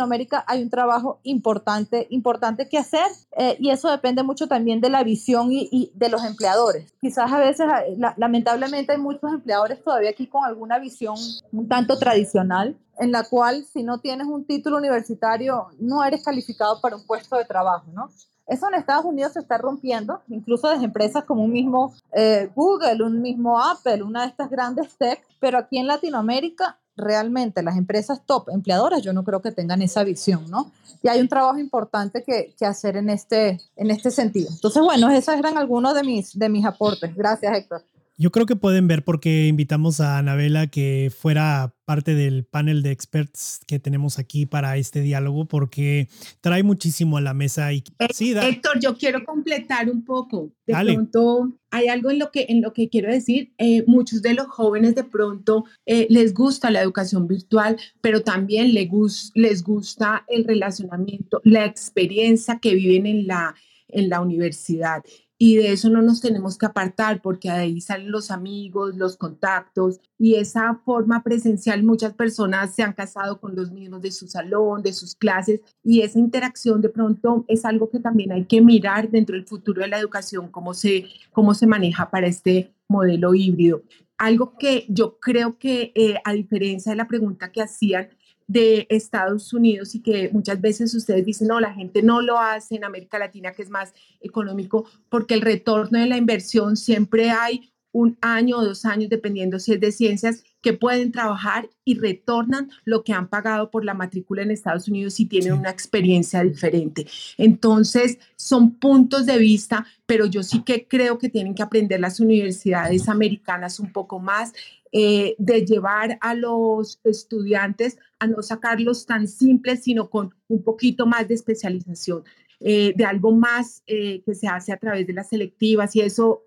[0.47, 3.05] hay un trabajo importante, importante que hacer
[3.37, 6.93] eh, y eso depende mucho también de la visión y, y de los empleadores.
[7.01, 11.15] Quizás a veces, eh, la, lamentablemente, hay muchos empleadores todavía aquí con alguna visión
[11.51, 16.79] un tanto tradicional en la cual si no tienes un título universitario no eres calificado
[16.81, 18.09] para un puesto de trabajo, ¿no?
[18.47, 23.03] Eso en Estados Unidos se está rompiendo, incluso desde empresas como un mismo eh, Google,
[23.03, 28.21] un mismo Apple, una de estas grandes tech, pero aquí en Latinoamérica realmente las empresas
[28.25, 30.71] top empleadoras yo no creo que tengan esa visión, ¿no?
[31.03, 34.49] Y hay un trabajo importante que, que, hacer en este, en este sentido.
[34.51, 37.15] Entonces, bueno, esos eran algunos de mis, de mis aportes.
[37.15, 37.83] Gracias, Héctor.
[38.17, 42.81] Yo creo que pueden ver por qué invitamos a Anabela que fuera parte del panel
[42.81, 46.07] de experts que tenemos aquí para este diálogo, porque
[46.39, 47.73] trae muchísimo a la mesa.
[47.73, 50.53] Y, sí, Héctor, yo quiero completar un poco.
[50.65, 50.93] De Dale.
[50.93, 53.53] pronto hay algo en lo que, en lo que quiero decir.
[53.57, 58.73] Eh, muchos de los jóvenes de pronto eh, les gusta la educación virtual, pero también
[58.73, 63.55] les, gus les gusta el relacionamiento, la experiencia que viven en la,
[63.89, 65.03] en la universidad
[65.37, 69.17] y de eso no nos tenemos que apartar porque de ahí salen los amigos, los
[69.17, 74.27] contactos y esa forma presencial muchas personas se han casado con los mismos de su
[74.27, 78.61] salón, de sus clases y esa interacción de pronto es algo que también hay que
[78.61, 83.33] mirar dentro del futuro de la educación, cómo se, cómo se maneja para este modelo
[83.33, 83.83] híbrido.
[84.17, 88.09] Algo que yo creo que eh, a diferencia de la pregunta que hacían,
[88.47, 92.75] de Estados Unidos y que muchas veces ustedes dicen, no, la gente no lo hace
[92.75, 97.71] en América Latina, que es más económico, porque el retorno de la inversión siempre hay
[97.91, 102.71] un año o dos años, dependiendo si es de ciencias, que pueden trabajar y retornan
[102.85, 105.59] lo que han pagado por la matrícula en Estados Unidos y tienen sí.
[105.59, 107.05] una experiencia diferente.
[107.37, 112.19] Entonces, son puntos de vista, pero yo sí que creo que tienen que aprender las
[112.19, 114.53] universidades americanas un poco más
[114.91, 121.05] eh, de llevar a los estudiantes a no sacarlos tan simples, sino con un poquito
[121.05, 122.23] más de especialización,
[122.59, 126.41] eh, de algo más eh, que se hace a través de las selectivas y eso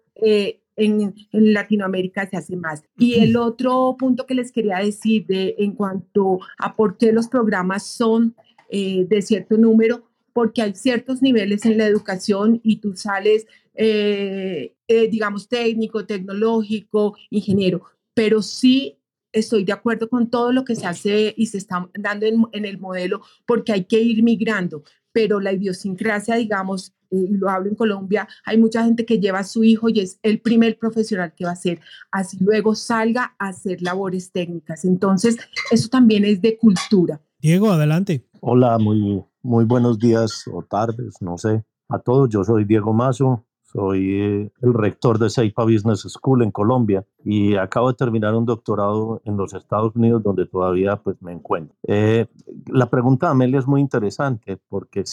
[0.78, 2.82] en, en, Latinoamérica se hace más.
[2.96, 7.28] Y el otro punto que les quería decir de, en cuanto a por qué los
[7.28, 8.34] programas son
[8.70, 14.74] eh, de cierto número, porque hay ciertos niveles en la educación y tú sales, eh,
[14.86, 17.82] eh, digamos, técnico, tecnológico, ingeniero,
[18.14, 18.98] pero sí
[19.32, 22.64] estoy de acuerdo con todo lo que se hace y se está dando en, en
[22.64, 24.84] el modelo, porque hay que ir migrando
[25.18, 29.40] pero la idiosincrasia, digamos, y eh, lo hablo en Colombia, hay mucha gente que lleva
[29.40, 31.80] a su hijo y es el primer profesional que va a ser,
[32.12, 34.84] así luego salga a hacer labores técnicas.
[34.84, 35.36] Entonces,
[35.72, 37.20] eso también es de cultura.
[37.40, 38.28] Diego, adelante.
[38.38, 42.28] Hola, muy, muy buenos días o tardes, no sé, a todos.
[42.28, 47.56] Yo soy Diego Mazo, soy eh, el rector de Seipa Business School en Colombia y
[47.56, 51.76] acabo de terminar un doctorado en los Estados Unidos donde todavía pues me encuentro.
[51.86, 52.26] Eh,
[52.66, 55.04] la pregunta de Amelia es muy interesante porque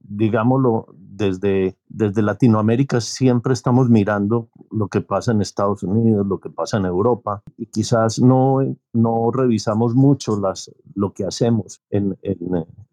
[0.00, 6.50] digámoslo desde, desde Latinoamérica siempre estamos mirando lo que pasa en Estados Unidos, lo que
[6.50, 8.58] pasa en Europa y quizás no,
[8.92, 12.38] no revisamos mucho las, lo que hacemos en, en,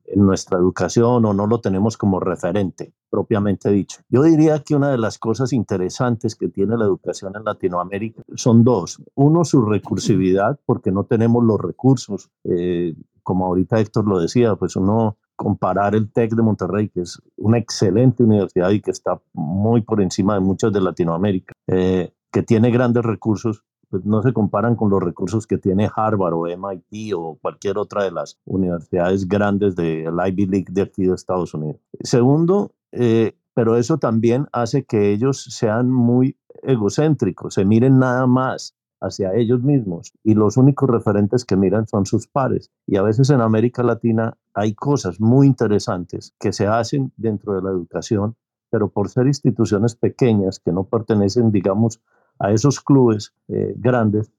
[0.06, 4.02] en nuestra educación o no lo tenemos como referente propiamente dicho.
[4.10, 8.64] Yo diría que una de las cosas interesantes que tiene la educación en Latinoamérica son
[8.64, 9.02] dos.
[9.16, 12.30] Uno, su recursividad, porque no tenemos los recursos.
[12.44, 17.18] Eh, como ahorita Héctor lo decía, pues uno comparar el TEC de Monterrey, que es
[17.38, 22.44] una excelente universidad y que está muy por encima de muchas de Latinoamérica, eh, que
[22.44, 27.14] tiene grandes recursos, pues no se comparan con los recursos que tiene Harvard o MIT
[27.16, 31.80] o cualquier otra de las universidades grandes del Ivy League de aquí de Estados Unidos.
[32.02, 38.76] Segundo, eh, pero eso también hace que ellos sean muy egocéntricos, se miren nada más
[39.02, 42.72] hacia ellos mismos y los únicos referentes que miran son sus pares.
[42.86, 47.62] Y a veces en América Latina hay cosas muy interesantes que se hacen dentro de
[47.62, 48.36] la educación,
[48.70, 52.02] pero por ser instituciones pequeñas que no pertenecen, digamos,
[52.40, 54.32] a esos clubes eh, grandes,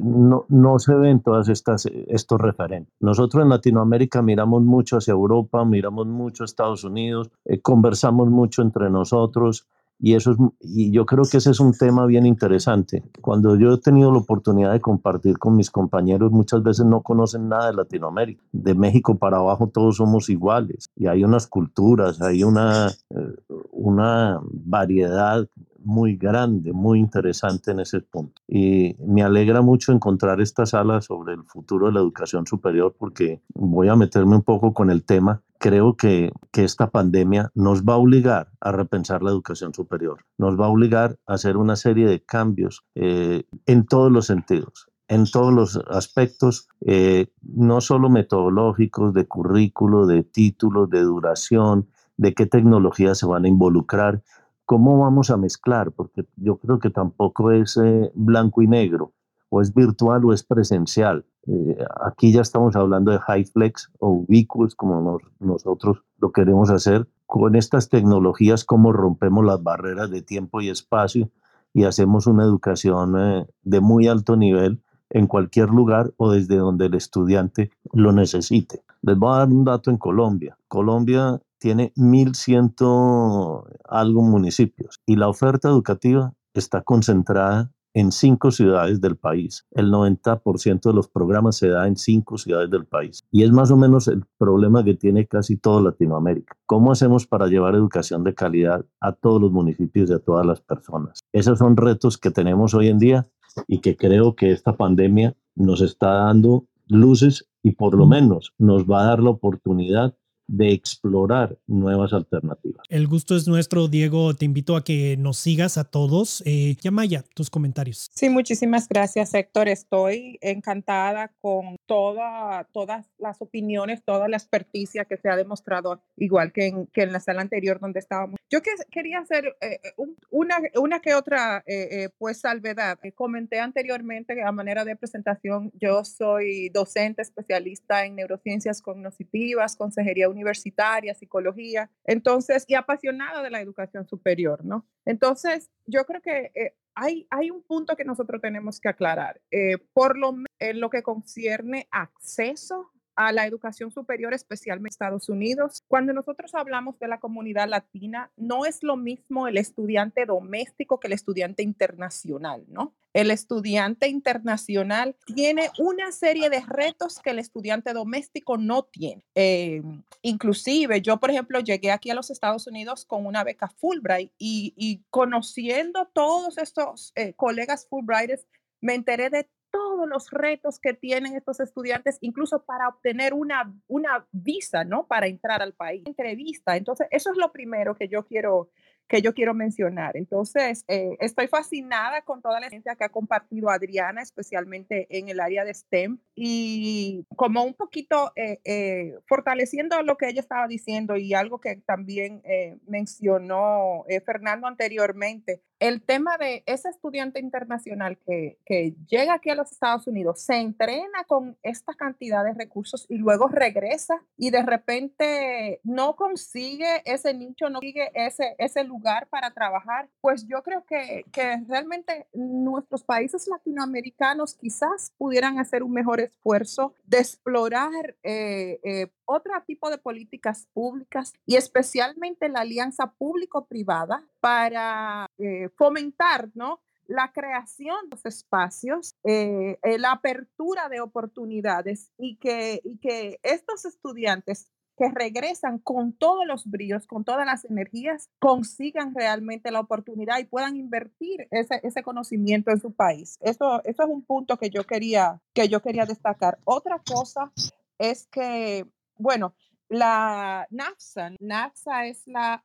[0.00, 2.94] no, no, se ven todas estas estos referentes.
[3.00, 8.62] Nosotros en Latinoamérica miramos mucho hacia Europa, miramos mucho a Estados Unidos, eh, conversamos mucho
[8.62, 13.02] entre nosotros Y, eso es, y yo creo que ese es un tema bien interesante.
[13.20, 17.48] Cuando yo he tenido la oportunidad de compartir con mis compañeros, muchas veces no conocen
[17.48, 18.42] nada de Latinoamérica.
[18.52, 23.34] De México para abajo todos somos iguales y hay unas culturas, hay una, eh,
[23.70, 25.48] una variedad
[25.84, 28.40] muy grande, muy interesante en ese punto.
[28.48, 33.42] Y me alegra mucho encontrar esta sala sobre el futuro de la educación superior porque
[33.54, 35.42] voy a meterme un poco con el tema.
[35.58, 40.60] Creo que, que esta pandemia nos va a obligar a repensar la educación superior, nos
[40.60, 45.26] va a obligar a hacer una serie de cambios eh, en todos los sentidos en
[45.30, 52.46] todos los aspectos, eh, no solo metodológicos, de currículo, de títulos, de duración, de qué
[52.46, 54.22] tecnologías se van a involucrar,
[54.64, 55.92] ¿cómo vamos a mezclar?
[55.92, 59.12] Porque yo creo que tampoco es eh, blanco y negro,
[59.48, 61.24] o es virtual o es presencial.
[61.46, 67.06] Eh, aquí ya estamos hablando de high flex o ubiquitous, como nosotros lo queremos hacer.
[67.26, 71.30] Con estas tecnologías, cómo rompemos las barreras de tiempo y espacio
[71.72, 76.86] y hacemos una educación eh, de muy alto nivel en cualquier lugar o desde donde
[76.86, 78.82] el estudiante lo necesite.
[79.02, 80.56] Les voy a dar un dato en Colombia.
[80.66, 89.16] Colombia tiene 1.100 algo municipios y la oferta educativa está concentrada en cinco ciudades del
[89.16, 89.64] país.
[89.70, 93.24] El 90% de los programas se da en cinco ciudades del país.
[93.30, 96.54] Y es más o menos el problema que tiene casi toda Latinoamérica.
[96.66, 100.60] ¿Cómo hacemos para llevar educación de calidad a todos los municipios y a todas las
[100.60, 101.20] personas?
[101.32, 103.26] Esos son retos que tenemos hoy en día
[103.66, 108.84] y que creo que esta pandemia nos está dando luces y por lo menos nos
[108.84, 110.14] va a dar la oportunidad
[110.46, 112.82] de explorar nuevas alternativas.
[112.88, 114.34] El gusto es nuestro, Diego.
[114.34, 116.42] Te invito a que nos sigas a todos.
[116.46, 118.10] Eh, Yamaya, tus comentarios.
[118.14, 119.68] Sí, muchísimas gracias, Héctor.
[119.68, 126.52] Estoy encantada con toda, todas las opiniones, toda la experticia que se ha demostrado, igual
[126.52, 128.36] que en, que en la sala anterior donde estábamos.
[128.50, 129.92] Yo que, quería hacer eh, eh,
[130.30, 132.98] una, una que otra eh, pues salvedad.
[133.14, 141.14] comenté anteriormente a manera de presentación, yo soy docente especialista en neurociencias cognitivas, consejería universitaria,
[141.14, 144.86] psicología, entonces, y apasionada de la educación superior, ¿no?
[145.04, 149.78] Entonces, yo creo que eh, hay, hay un punto que nosotros tenemos que aclarar, eh,
[149.92, 155.82] por lo en lo que concierne acceso a la educación superior, especialmente en Estados Unidos.
[155.86, 161.06] Cuando nosotros hablamos de la comunidad latina, no es lo mismo el estudiante doméstico que
[161.06, 162.94] el estudiante internacional, ¿no?
[163.14, 169.24] El estudiante internacional tiene una serie de retos que el estudiante doméstico no tiene.
[169.36, 169.82] Eh,
[170.22, 175.04] inclusive, yo, por ejemplo, llegué aquí a los Estados Unidos con una beca Fulbright y,
[175.10, 178.48] conociendo todos estos eh, colegas Fulbrighters,
[178.80, 184.26] me enteré de todos los retos que tienen estos estudiantes, incluso para obtener una, una
[184.32, 185.06] visa, ¿no?
[185.06, 186.02] Para entrar al país.
[186.06, 186.76] Entrevista.
[186.76, 188.70] Entonces, eso es lo primero que yo quiero
[189.08, 190.16] que yo quiero mencionar.
[190.16, 195.40] Entonces, eh, estoy fascinada con toda la ciencia que ha compartido Adriana, especialmente en el
[195.40, 201.16] área de STEM, y como un poquito eh, eh, fortaleciendo lo que ella estaba diciendo
[201.16, 202.42] y algo que también
[202.86, 209.70] mencionó Fernando anteriormente, el tema de ese estudiante internacional que, que, llega aquí a los
[209.70, 215.80] Estados Unidos, se entrena con esta cantidad de recursos y luego regresa y de repente
[215.84, 221.26] no consigue ese nicho, no consigue ese, ese lugar para trabajar, pues yo creo que,
[221.30, 229.10] que realmente nuestros países latinoamericanos quizás pudieran hacer un mejor esfuerzo de explorar eh, eh,
[229.26, 236.80] otro tipo de políticas públicas y especialmente la alianza público-privada para eh, fomentar, ¿no?
[237.06, 243.84] la creación de espacios, eh, eh, la apertura de oportunidades y que, y que estos
[243.84, 250.38] estudiantes que regresan con todos los brillos, con todas las energías, consigan realmente la oportunidad
[250.38, 253.36] y puedan invertir ese, ese conocimiento en su país.
[253.40, 256.58] Eso, eso es un punto que yo quería, que yo quería destacar.
[256.64, 257.52] Otra cosa
[257.98, 259.54] es que bueno,
[259.88, 262.62] la NAFSA, NAFSA es la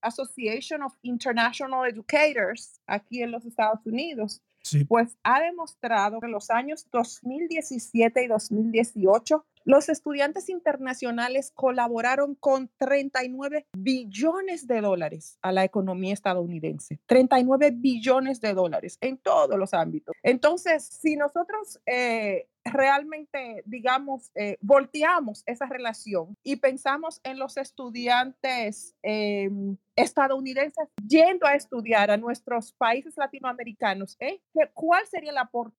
[0.00, 4.42] Association of International Educators aquí en los Estados Unidos,
[4.88, 12.70] pues ha demostrado que en los años 2017 y 2018 los estudiantes internacionales colaboraron con
[12.78, 17.00] 39 billones de dólares a la economía estadounidense.
[17.06, 20.14] 39 billones de dólares en todos los ámbitos.
[20.22, 28.94] Entonces, si nosotros eh, realmente, digamos, eh, volteamos esa relación y pensamos en los estudiantes
[29.02, 34.40] em, estadounidenses yendo a estudiar a nuestros países latinoamericanos, ¿eh?
[34.72, 35.76] ¿cuál sería la aporte?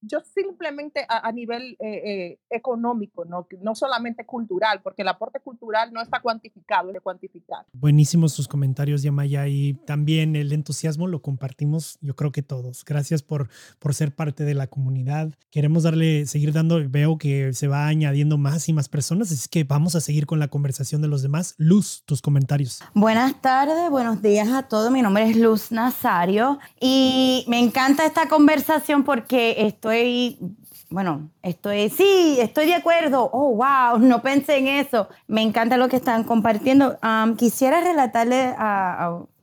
[0.00, 3.46] Yo simplemente a, nivel eh, eh, económico, ¿no?
[3.60, 7.66] no solamente cultural, porque el aporte cultural no está cuantificado, es de cuantificar.
[7.72, 12.84] Buenísimos sus comentarios, Yamaya, y también el entusiasmo lo compartimos, yo creo que todos.
[12.84, 13.48] Gracias por,
[13.78, 15.32] por ser parte de la comunidad.
[15.50, 19.64] Queremos darle, seguir dando, veo que se va añadiendo más y más personas, así que
[19.64, 21.54] vamos a seguir con la conversación de los demás.
[21.58, 22.80] Luz, tus comentarios.
[22.94, 24.92] Buenas tardes, buenos días a todos.
[24.92, 30.38] Mi nombre es Luz Nazario y me encanta esta conversación porque estoy,
[30.90, 33.28] bueno, estoy, sí, estoy de acuerdo.
[33.32, 35.08] Oh, wow, no pensé en eso.
[35.26, 36.96] Me encanta lo que están compartiendo.
[37.36, 38.54] quisiera relatarle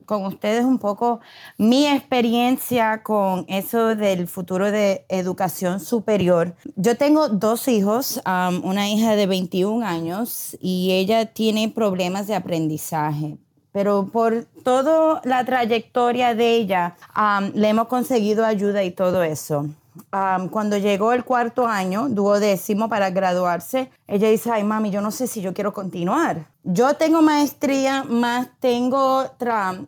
[0.05, 1.19] con ustedes un poco
[1.57, 6.55] mi experiencia con eso del futuro de educación superior.
[6.77, 13.37] Yo tengo dos hijos, una hija de 21 años y ella tiene problemas de aprendizaje
[13.79, 16.97] pero por toda la trayectoria de ella
[17.53, 19.69] le hemos conseguido ayuda y todo eso.
[20.51, 25.27] cuando llegó el cuarto año, duodécimo para graduarse, ella dice, ay mami, yo no sé
[25.27, 26.47] si yo quiero continuar.
[26.65, 29.23] Yo tengo maestría, más tengo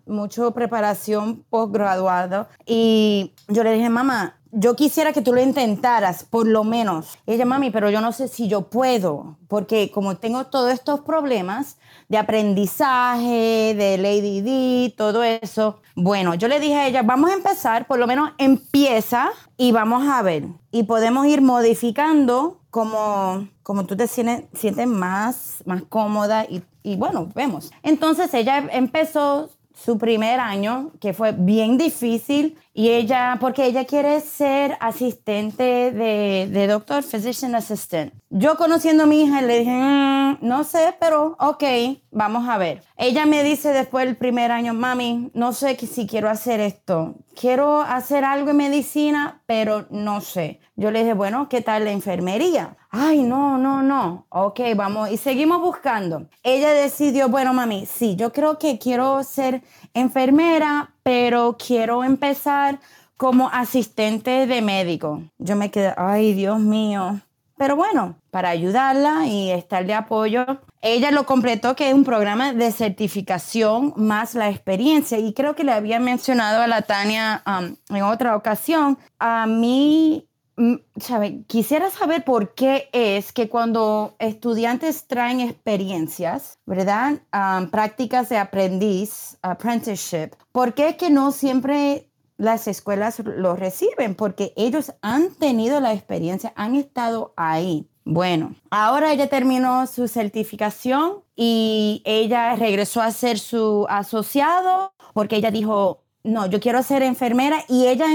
[0.06, 6.48] mucha preparación postgraduada y yo le dije, mamá, yo quisiera que tú lo intentaras, por
[6.48, 7.18] lo menos.
[7.26, 11.78] ella, mami, pero yo no sé si yo puedo, porque como tengo todos estos problemas,
[12.12, 15.80] de aprendizaje, del ADD, todo eso.
[15.96, 20.06] Bueno, yo le dije a ella, vamos a empezar, por lo menos empieza y vamos
[20.10, 20.44] a ver.
[20.72, 26.98] Y podemos ir modificando como, como tú te sientes, sientes más, más cómoda y, y
[26.98, 27.72] bueno, vemos.
[27.82, 34.22] Entonces ella empezó su primer año, que fue bien difícil, y ella, porque ella quiere
[34.22, 38.14] ser asistente de, de doctor, physician assistant.
[38.30, 41.64] Yo conociendo a mi hija le dije, mm, no sé, pero ok,
[42.12, 42.82] vamos a ver.
[42.96, 47.16] Ella me dice después del primer año, mami, no sé si quiero hacer esto.
[47.36, 50.60] Quiero hacer algo en medicina, pero no sé.
[50.76, 52.78] Yo le dije, bueno, ¿qué tal la enfermería?
[52.90, 54.26] Ay, no, no, no.
[54.30, 55.12] Ok, vamos.
[55.12, 56.28] Y seguimos buscando.
[56.44, 59.62] Ella decidió, bueno, mami, sí, yo creo que quiero ser
[59.94, 62.80] enfermera, pero quiero empezar
[63.18, 65.22] como asistente de médico.
[65.38, 67.22] Yo me quedé, ay, Dios mío.
[67.62, 70.44] Pero bueno, para ayudarla y estar de apoyo,
[70.82, 75.20] ella lo completó que es un programa de certificación más la experiencia.
[75.20, 78.98] Y creo que le había mencionado a la Tania um, en otra ocasión.
[79.20, 81.44] A mí mm, ¿sabe?
[81.46, 87.22] Quisiera saber por qué es que cuando estudiantes traen experiencias, ¿verdad?
[87.32, 92.11] Um, prácticas de aprendiz, apprenticeship, ¿por qué es que no siempre
[92.42, 97.88] las escuelas lo reciben porque ellos han tenido la experiencia, han estado ahí.
[98.04, 105.52] Bueno, ahora ella terminó su certificación y ella regresó a ser su asociado porque ella
[105.52, 108.08] dijo, no, yo quiero ser enfermera y ella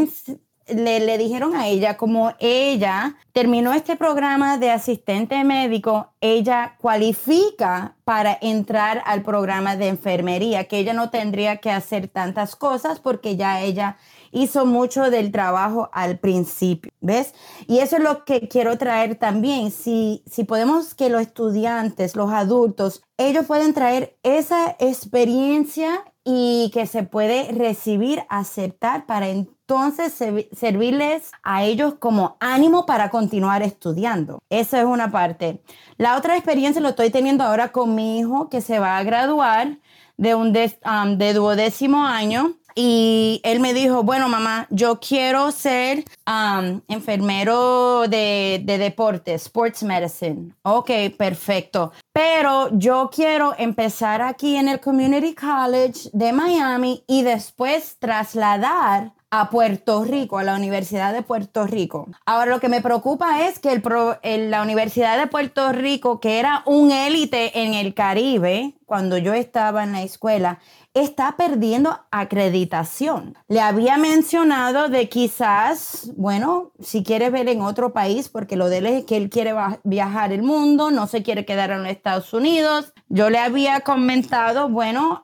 [0.66, 7.94] le, le, dijeron a ella, como ella terminó este programa de asistente médico, ella cualifica
[8.04, 13.36] para entrar al programa de enfermería, que ella no tendría que hacer tantas cosas porque
[13.36, 13.96] ya ella
[14.32, 17.34] hizo mucho del trabajo al principio, ¿ves?
[17.66, 19.70] Y eso es lo que quiero traer también.
[19.70, 26.86] Si, si podemos que los estudiantes, los adultos, ellos pueden traer esa experiencia y que
[26.86, 30.12] se puede recibir, aceptar para entonces
[30.52, 34.40] servirles a ellos como ánimo para continuar estudiando.
[34.50, 35.62] Eso es una parte.
[35.98, 39.78] La otra experiencia lo estoy teniendo ahora con mi hijo que se va a graduar
[40.16, 46.04] de un um, de duodécimo año y él me dijo, bueno, mamá, yo quiero ser
[46.26, 50.52] um, enfermero de, de deporte, sports medicine.
[50.62, 51.92] Ok, perfecto.
[52.12, 59.50] Pero yo quiero empezar aquí en el Community College de Miami y después trasladar a
[59.50, 62.08] Puerto Rico, a la Universidad de Puerto Rico.
[62.24, 66.62] Ahora lo que me preocupa es que el la Universidad de Puerto Rico, que era
[66.64, 70.60] un élite en el Caribe, cuando yo estaba en la escuela,
[70.96, 73.36] está perdiendo acreditación.
[73.48, 78.78] Le había mencionado de quizás, bueno, si quiere ver en otro país, porque lo de
[78.78, 79.52] él es que él quiere
[79.84, 82.94] viajar el mundo, no se quiere quedar en los Estados Unidos.
[83.08, 85.22] Yo le había comentado, bueno,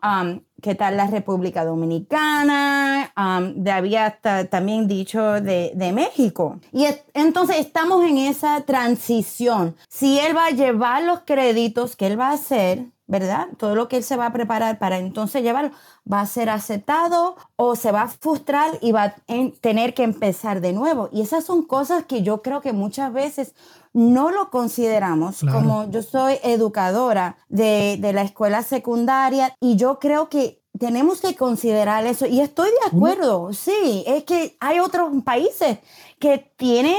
[0.61, 3.12] qué tal la República Dominicana,
[3.57, 4.18] le había
[4.51, 6.61] también dicho de, de México.
[6.70, 9.75] Y entonces estamos en esa transición.
[9.89, 13.48] Si él va a llevar los créditos que él va a hacer, ¿verdad?
[13.59, 15.72] Todo lo que él se va a preparar para entonces llevarlo
[16.11, 19.14] va a ser aceptado o se va a frustrar y va a
[19.61, 21.09] tener que empezar de nuevo.
[21.12, 23.55] Y esas son cosas que yo creo que muchas veces
[23.92, 25.40] no lo consideramos.
[25.40, 31.36] Como yo soy educadora de, de la escuela secundaria y yo creo que tenemos que
[31.36, 35.78] considerar eso y estoy de acuerdo, sí, es que hay otros países
[36.18, 36.96] que tienen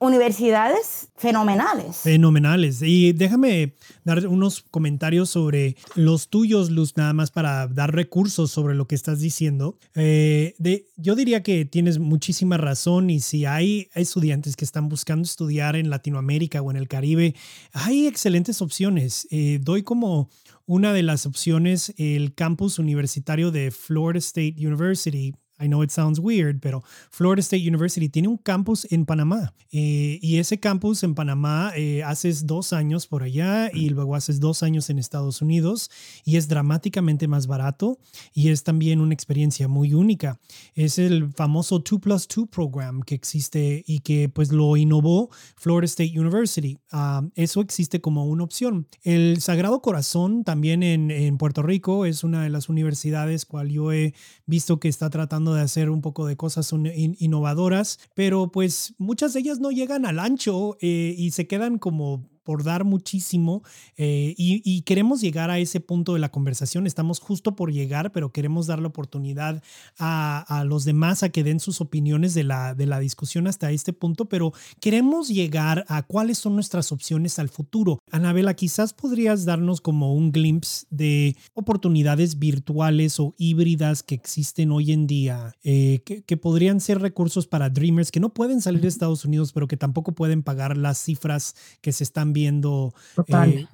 [0.00, 1.98] universidades fenomenales.
[1.98, 2.80] Fenomenales.
[2.82, 8.74] Y déjame dar unos comentarios sobre los tuyos, Luz, nada más para dar recursos sobre
[8.74, 9.78] lo que estás diciendo.
[9.94, 10.54] Eh,
[10.96, 15.90] yo diría que tienes muchísima razón y si hay estudiantes que están buscando estudiar en
[15.90, 17.34] Latinoamérica o en el Caribe,
[17.72, 19.28] hay excelentes opciones.
[19.30, 20.30] Eh, doy como
[20.64, 26.18] una de las opciones el campus universitario de Florida State University I know it sounds
[26.18, 29.52] weird, pero Florida State University tiene un campus en Panamá.
[29.70, 34.40] Eh, y ese campus en Panamá eh, haces dos años por allá y luego haces
[34.40, 35.90] dos años en Estados Unidos
[36.24, 37.98] y es dramáticamente más barato
[38.34, 40.40] y es también una experiencia muy única.
[40.74, 45.86] Es el famoso 2 plus 2 program que existe y que pues lo innovó Florida
[45.86, 46.78] State University.
[46.90, 48.88] Ah, eso existe como una opción.
[49.02, 53.92] El Sagrado Corazón también en, en Puerto Rico es una de las universidades cual yo
[53.92, 54.14] he
[54.46, 59.40] visto que está tratando de hacer un poco de cosas innovadoras, pero pues muchas de
[59.40, 63.62] ellas no llegan al ancho eh, y se quedan como por dar muchísimo
[63.96, 66.84] eh, y, queremos llegar a ese punto de la conversación.
[66.84, 69.62] Estamos justo por llegar, pero queremos dar la oportunidad
[70.00, 73.92] a, los demás a que den sus opiniones de la, de la discusión hasta este
[73.92, 78.00] punto, pero queremos llegar a cuáles son nuestras opciones al futuro.
[78.10, 84.90] Anabela, quizás podrías darnos como un glimpse de oportunidades virtuales o híbridas que existen hoy
[84.90, 88.88] en día, eh, que, que podrían ser recursos para Dreamers que no pueden salir de
[88.88, 92.39] Estados Unidos, pero que tampoco pueden pagar las cifras que se están viendo.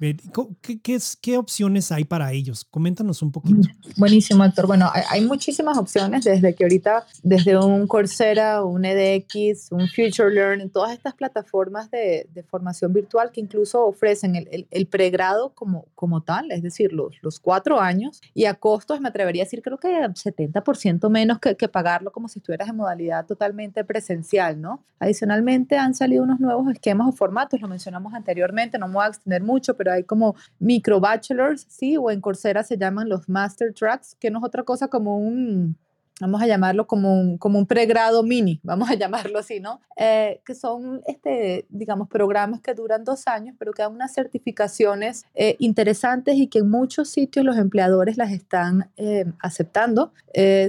[0.01, 0.17] Eh,
[0.61, 2.65] ¿qué, qué, opciones hay para ellos?
[2.65, 3.67] Coméntanos un poquito.
[3.97, 4.67] Buenísimo, Héctor.
[4.67, 10.69] Bueno, hay, muchísimas opciones desde que ahorita, desde un Coursera, un edX, un Future Learn,
[10.69, 16.21] todas estas plataformas de, de formación virtual que incluso ofrecen el, el, pregrado como, como
[16.21, 19.77] tal, es decir, los, los cuatro años y a costos, me atrevería a decir, creo
[19.77, 24.83] que 70% menos que, que pagarlo como si estuvieras en modalidad totalmente presencial, ¿no?
[24.99, 28.46] Adicionalmente han salido unos nuevos esquemas o formatos, lo mencionamos anteriormente
[28.79, 31.97] no me voy a extender mucho, pero hay como micro bachelors, ¿sí?
[31.97, 35.77] O en Coursera se llaman los master tracks, que no es otra cosa como un,
[36.19, 39.81] vamos a llamarlo como un, como un pregrado mini, vamos a llamarlo así, ¿no?
[39.95, 45.25] Eh, que son, este, digamos, programas que duran dos años, pero que dan unas certificaciones
[45.35, 50.13] eh, interesantes y que en muchos sitios los empleadores las están eh, aceptando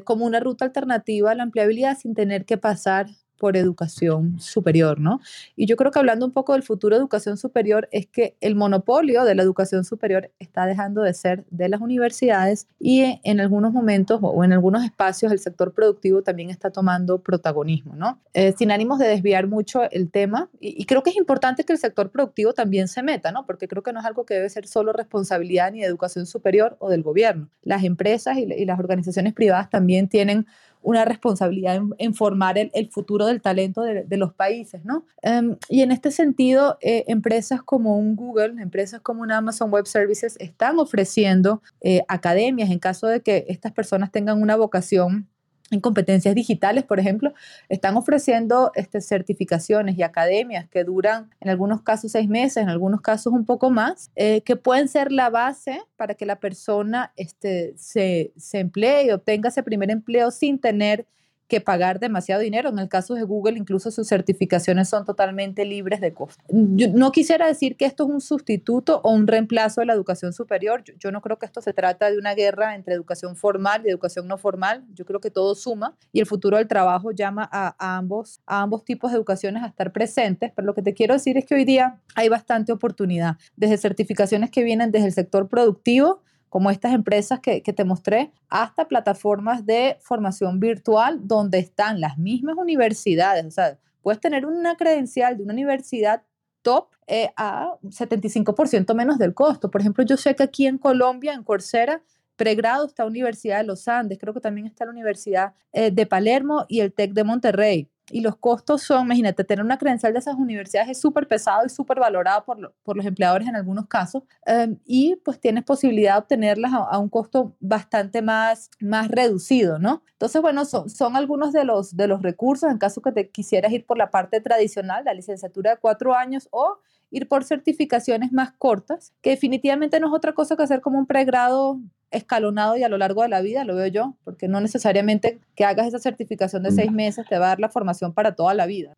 [0.05, 3.09] como una ruta alternativa a la empleabilidad sin tener que pasar
[3.39, 5.20] por educación superior, ¿no?
[5.57, 8.55] Y yo creo que hablando un poco del futuro de educación superior es que el
[8.55, 13.72] monopolio de la educación superior está dejando de ser de las universidades y en algunos
[13.72, 18.20] momentos o en algunos espacios el sector productivo también está tomando protagonismo, ¿no?
[18.34, 21.78] Eh, sin ánimos de desviar mucho el tema y, creo que es importante que el
[21.78, 23.47] sector productivo también se meta, ¿no?
[23.47, 26.76] Porque creo que no es algo que debe ser solo responsabilidad ni de educación superior
[26.80, 27.49] o del gobierno.
[27.62, 30.47] Las empresas y las organizaciones privadas también tienen
[30.83, 35.05] una responsabilidad en, formar el, futuro del talento de, los países, ¿no?
[35.22, 39.87] Em, y en este sentido, eh, empresas como un Google, empresas como un Amazon Web
[39.87, 45.29] Services están ofreciendo eh, academias en caso de que estas personas tengan una vocación
[45.71, 47.33] en competencias digitales, por ejemplo,
[47.69, 53.01] están ofreciendo este, certificaciones y academias que duran en algunos casos seis meses, en algunos
[53.01, 57.75] casos un poco más, eh, que pueden ser la base para que la persona este,
[57.77, 61.07] se, se emplee y obtenga ese primer empleo sin tener
[61.49, 62.68] que pagar demasiado dinero.
[62.68, 66.42] En el caso de Google, incluso sus certificaciones son totalmente libres de costo.
[66.49, 70.32] Yo no quisiera decir que esto es un sustituto o un reemplazo de la educación
[70.32, 70.84] superior.
[70.99, 74.28] Yo, no creo que esto se trata de una guerra entre educación formal y educación
[74.28, 74.84] no formal.
[74.94, 78.84] Yo creo que todo suma y el futuro del trabajo llama a, ambos, a ambos
[78.84, 80.53] tipos de educaciones a estar presentes.
[80.55, 84.51] Pero lo que te quiero decir es que hoy día hay bastante oportunidad, desde certificaciones
[84.51, 89.96] que vienen desde el sector productivo como estas empresas que, te mostré, hasta plataformas de
[90.01, 93.44] formación virtual donde están las mismas universidades.
[93.44, 96.22] O sea, puedes tener una credencial de una universidad
[96.62, 99.70] top eh, a 75% menos del costo.
[99.70, 102.03] Por ejemplo, yo sé que aquí en Colombia, en Coursera,
[102.36, 106.07] pregrado está la Universidad de los Andes, creo que también está la Universidad eh, de
[106.07, 110.18] Palermo y el TEC de Monterrey y los costos son, imagínate, tener una credencial de
[110.18, 114.22] esas universidades es súper pesado y súper valorado por, por, los empleadores en algunos casos
[114.46, 120.02] em, y pues tienes posibilidad de obtenerlas a, un costo bastante más, más reducido, ¿no?
[120.12, 123.72] Entonces, bueno, son, son algunos de los, de los recursos en caso que te quisieras
[123.72, 126.78] ir por la parte tradicional, la licenciatura de cuatro años o
[127.11, 131.06] ir por certificaciones más cortas, que definitivamente no es otra cosa que hacer como un
[131.06, 131.80] pregrado
[132.11, 135.64] escalonado y a lo largo de la vida, lo veo yo, porque no necesariamente que
[135.64, 138.66] hagas esa certificación de seis meses te va a dar la formación para toda la
[138.66, 138.94] vida.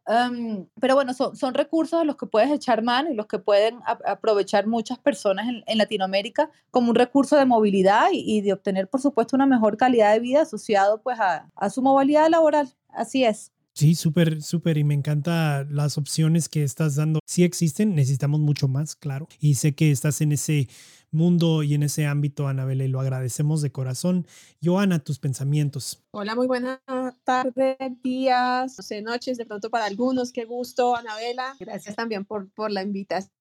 [0.80, 3.78] pero bueno, son, son recursos a los que puedes echar mano y los que pueden
[3.86, 9.34] aprovechar muchas personas en, Latinoamérica como un recurso de movilidad y, de obtener, por supuesto,
[9.34, 12.68] una mejor calidad de vida asociado pues a, a su movilidad laboral.
[12.90, 13.50] Así es.
[13.72, 14.76] Sí, súper, súper.
[14.78, 17.20] Y me encanta las opciones que estás dando.
[17.24, 19.28] Sí existen, necesitamos mucho más, claro.
[19.38, 20.68] Y sé que estás en ese
[21.10, 24.26] mundo y en ese ámbito, Anabela, y lo agradecemos de corazón.
[24.62, 26.02] Joana, tus pensamientos.
[26.12, 26.80] Hola, muy buenas
[27.24, 30.32] tardes, días, no sé, noches de pronto para algunos.
[30.32, 31.56] Qué gusto, Anabela.
[31.58, 33.34] Gracias también por, por la invitación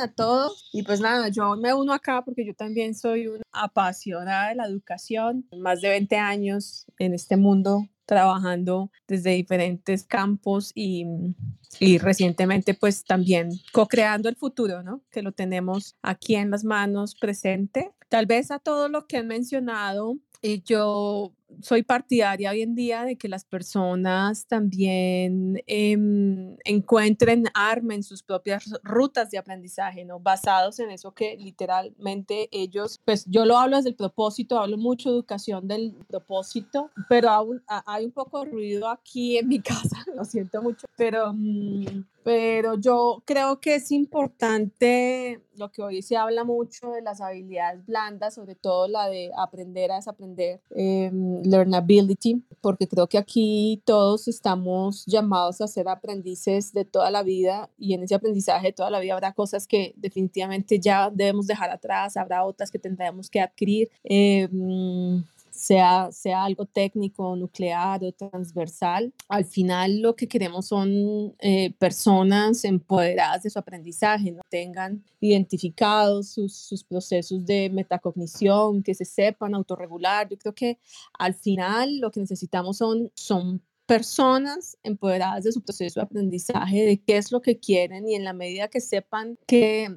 [0.00, 0.68] a todos.
[0.72, 4.66] Y pues nada, yo me uno acá porque yo también soy una apasionada de la
[4.66, 11.04] educación, más de 20 años en este mundo trabajando desde diferentes campos y,
[11.78, 15.02] y recientemente pues también co-creando el futuro, ¿no?
[15.10, 17.92] Que lo tenemos aquí en las manos presente.
[18.08, 23.04] Tal vez a todo lo que han mencionado, y yo soy partidaria hoy en día
[23.04, 30.20] de que las personas también em, encuentren, armen sus propias rutas de aprendizaje, ¿no?
[30.20, 35.10] Basados en eso que literalmente ellos, pues yo lo hablo desde el propósito, hablo mucho
[35.10, 37.30] de educación del propósito, pero
[37.86, 42.74] hay un poco de ruido aquí en mi casa, lo siento mucho, pero mm, pero
[42.74, 48.34] yo creo que es importante lo que hoy se habla mucho de las habilidades blandas,
[48.34, 51.08] sobre todo la de aprender a desaprender, eh,
[51.44, 57.70] learnability, porque creo que aquí todos estamos llamados a ser aprendices de toda la vida
[57.78, 61.70] y en ese aprendizaje de toda la vida habrá cosas que definitivamente ya debemos dejar
[61.70, 63.90] atrás, habrá otras que tendremos que adquirir.
[64.04, 64.48] Eh,
[65.66, 69.12] sea, sea algo técnico, nuclear o transversal.
[69.28, 74.42] Al final lo que queremos son eh, personas empoderadas de su aprendizaje, ¿no?
[74.48, 80.28] tengan identificados sus, sus, procesos de metacognición, que se sepan autorregular.
[80.28, 80.78] Yo creo que
[81.18, 87.00] al final lo que necesitamos son, son personas empoderadas de su proceso de aprendizaje, de
[87.00, 89.88] qué es lo que quieren y en la medida que sepan qué,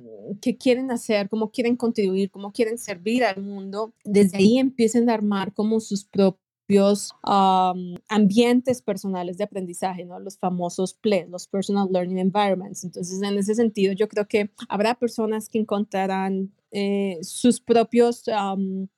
[0.42, 5.16] qué quieren hacer, cómo quieren contribuir, cómo quieren servir al mundo, desde ahí empiecen a
[5.16, 6.49] armar como sus propios
[8.08, 10.20] ambientes personales de aprendizaje, ¿no?
[10.20, 12.84] Los famosos PLE, los Personal Learning Environments.
[12.84, 18.24] Entonces, en ese sentido, yo creo que habrá personas que encontrarán eh, sus propios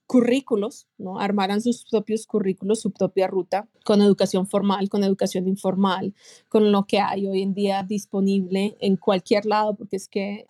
[0.06, 1.20] currículos, ¿no?
[1.20, 6.14] armarán sus propios currículos, su propia ruta, con educación formal, con educación informal,
[6.50, 10.48] con lo que hay hoy en día disponible en cualquier lado, porque es que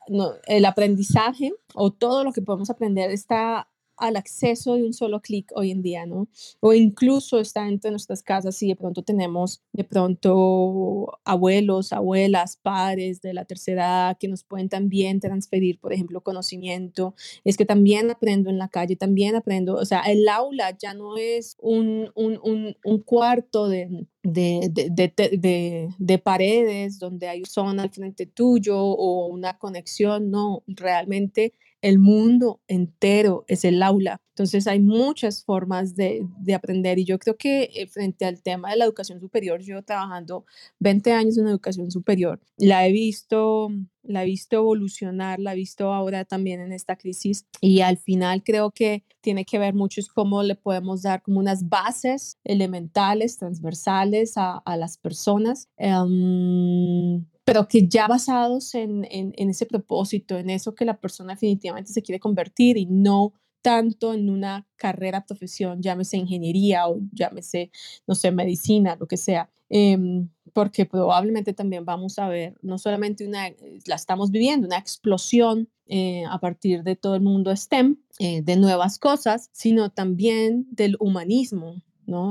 [0.47, 3.67] el aprendizaje o todo lo que podemos aprender está
[4.01, 6.27] al acceso de un solo clic hoy en día, ¿no?
[6.59, 13.21] O incluso está entre nuestras casas y de pronto tenemos de pronto abuelos, abuelas, padres
[13.21, 17.13] de la tercera edad que nos pueden también transferir, por ejemplo, conocimiento.
[17.43, 21.17] Es que también aprendo en la calle, también aprendo, o sea, el aula ya no
[21.17, 24.89] es un, un, un, un cuarto de, de, de,
[25.37, 31.99] de, de, paredes donde hay zona al frente tuyo o una conexión, no, realmente el
[31.99, 34.21] mundo entero es el aula.
[34.31, 36.25] Entonces hay muchas formas de,
[36.55, 40.45] aprender y yo creo que eh, frente al tema de la educación superior, yo trabajando
[40.79, 43.69] 20 años en educación superior, la he visto,
[44.03, 48.43] la he visto evolucionar, la he visto ahora también en esta crisis y al final
[48.43, 53.37] creo que tiene que ver mucho es cómo le podemos dar como unas bases elementales,
[53.37, 55.69] transversales a, las personas.
[55.77, 61.91] Em, pero que ya basados en, en, ese propósito, en eso que la persona definitivamente
[61.91, 67.69] se quiere convertir y no tanto en una carrera, profesión, llámese ingeniería o llámese,
[68.07, 73.27] no sé, medicina, lo que sea, em, porque probablemente también vamos a ver, no solamente
[73.27, 73.49] una,
[73.85, 78.55] la estamos viviendo, una explosión eh, a partir de todo el mundo STEM, eh, de
[78.55, 81.81] nuevas cosas, sino también del humanismo,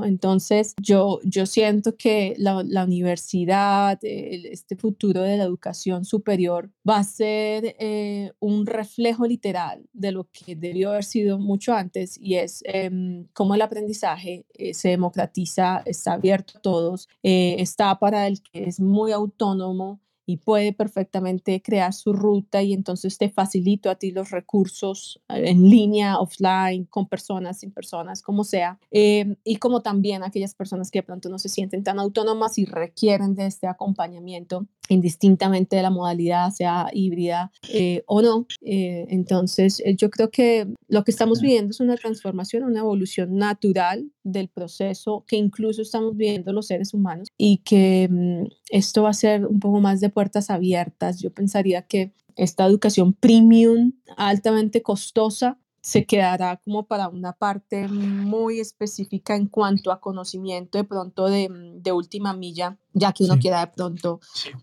[0.05, 6.99] entonces, yo, yo siento que la, la universidad, este futuro de la educación superior va
[6.99, 12.37] a ser eh, un reflejo literal de lo que debió haber sido mucho antes y
[12.37, 18.26] es em, cómo el aprendizaje eh, se democratiza, está abierto a todos, eh, está para
[18.26, 20.01] el que es muy autónomo
[20.31, 25.51] y puede perfectamente crear su ruta y entonces te facilito a ti los recursos eh,
[25.51, 28.78] en línea, offline, con personas, sin personas, como sea.
[28.93, 32.64] Em, y como también aquellas personas que de pronto no se sienten tan autónomas y
[32.64, 38.47] requieren de este acompañamiento indistintamente de la modalidad, sea híbrida eh, o no.
[38.62, 44.11] Eh, entonces, yo creo que lo que estamos viviendo es una transformación, una evolución natural
[44.22, 49.14] del proceso que incluso estamos viviendo los seres humanos y que mm, esto va a
[49.14, 51.20] ser un poco más de puertas abiertas.
[51.20, 58.60] Yo pensaría que esta educación premium, altamente costosa, se quedará como para una parte muy
[58.60, 63.60] específica en cuanto a conocimiento de pronto de, de última milla, ya que uno quiera
[63.60, 64.20] de pronto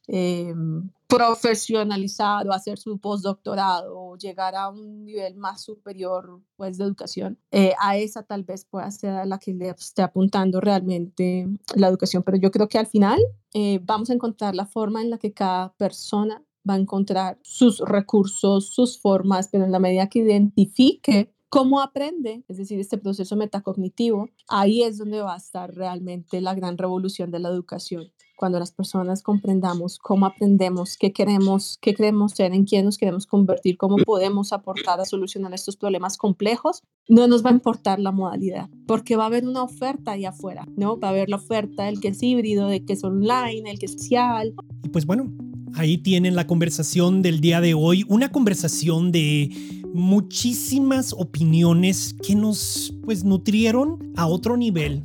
[0.07, 0.53] eh,
[1.07, 7.39] profesionalizar o hacer su postdoctorado o llegar a un nivel más superior pues, de educación,
[7.51, 12.23] eh, a esa tal vez pueda ser la que le esté apuntando realmente la educación.
[12.23, 13.19] Pero yo creo que al final
[13.53, 17.79] eh, vamos a encontrar la forma en la que cada persona va a encontrar sus
[17.79, 23.35] recursos, sus formas, pero en la medida que identifique cómo aprende, es decir, este proceso
[23.35, 28.11] metacognitivo, ahí es donde va a estar realmente la gran revolución de la educación.
[28.37, 33.25] Cuando las personas comprendamos cómo aprendemos, qué queremos, qué queremos ser, en quién nos queremos
[33.25, 38.11] convertir, cómo podemos aportar a solucionar estos problemas complejos, no nos va a importar la
[38.11, 40.99] modalidad, porque va a haber una oferta ahí afuera, ¿no?
[40.99, 43.87] Va a haber la oferta del que es híbrido, del que es online, el que
[43.87, 44.53] es social.
[44.83, 45.33] Y pues bueno,
[45.73, 49.51] Ahí tienen la conversación del día de hoy, una conversación de
[49.97, 55.03] muchísimas opiniones que nos pues nutrieron a otro nivel.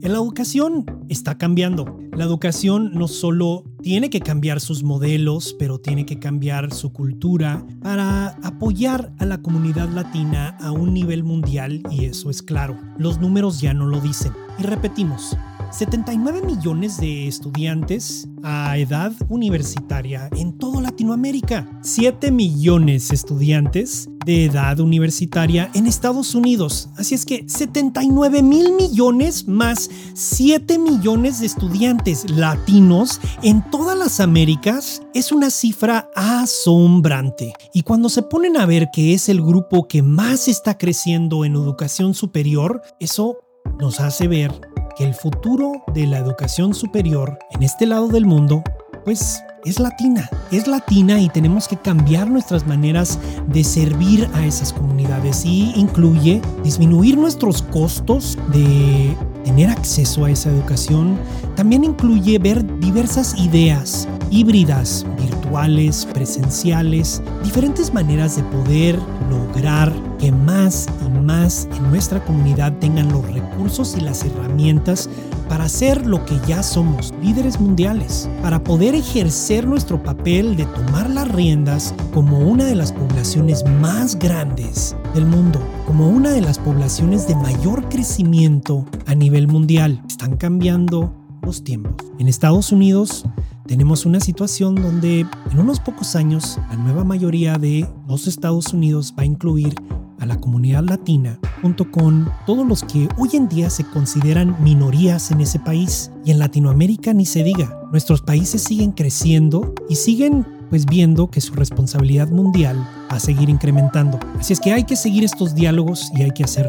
[0.00, 1.98] La educación está cambiando.
[2.12, 7.66] La educación no solo tiene que cambiar sus modelos, pero tiene que cambiar su cultura
[7.82, 12.76] para apoyar a la comunidad latina a un nivel mundial y eso es claro.
[12.98, 14.32] Los números ya no lo dicen.
[14.58, 15.36] Y repetimos,
[15.74, 21.68] 79 millones de estudiantes a edad universitaria en toda Latinoamérica.
[21.82, 26.90] 7 millones de estudiantes de edad universitaria en Estados Unidos.
[26.96, 34.20] Así es que 79 mil millones más 7 millones de estudiantes latinos en todas las
[34.20, 37.52] Américas es una cifra asombrante.
[37.72, 41.54] Y cuando se ponen a ver que es el grupo que más está creciendo en
[41.54, 43.38] educación superior, eso
[43.80, 48.62] nos hace ver que el futuro de la educación superior en este lado del mundo,
[49.04, 53.18] pues es latina, es latina y tenemos que cambiar nuestras maneras
[53.48, 60.50] de servir a esas comunidades y incluye disminuir nuestros costos de tener acceso a esa
[60.50, 61.18] educación.
[61.56, 68.98] También incluye ver diversas ideas híbridas, virtuales, presenciales, diferentes maneras de poder
[69.30, 69.92] lograr
[70.24, 75.10] que más y más en nuestra comunidad tengan los recursos y las herramientas
[75.50, 81.10] para hacer lo que ya somos, líderes mundiales, para poder ejercer nuestro papel de tomar
[81.10, 86.58] las riendas como una de las poblaciones más grandes del mundo, como una de las
[86.58, 90.00] poblaciones de mayor crecimiento a nivel mundial.
[90.08, 91.94] Están cambiando los tiempos.
[92.18, 93.24] En Estados Unidos
[93.66, 99.14] tenemos una situación donde en unos pocos años la nueva mayoría de los Estados Unidos
[99.18, 99.74] va a incluir
[100.20, 105.30] a la comunidad latina junto con todos los que hoy en día se consideran minorías
[105.30, 106.10] en ese país.
[106.24, 111.40] Y en Latinoamérica ni se diga, nuestros países siguen creciendo y siguen pues viendo que
[111.40, 112.76] su responsabilidad mundial
[113.10, 114.18] va a seguir incrementando.
[114.38, 116.68] Así es que hay que seguir estos diálogos y hay que hacer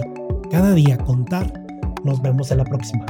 [0.51, 1.65] cada día contar.
[2.03, 3.05] Nos vemos en la próxima.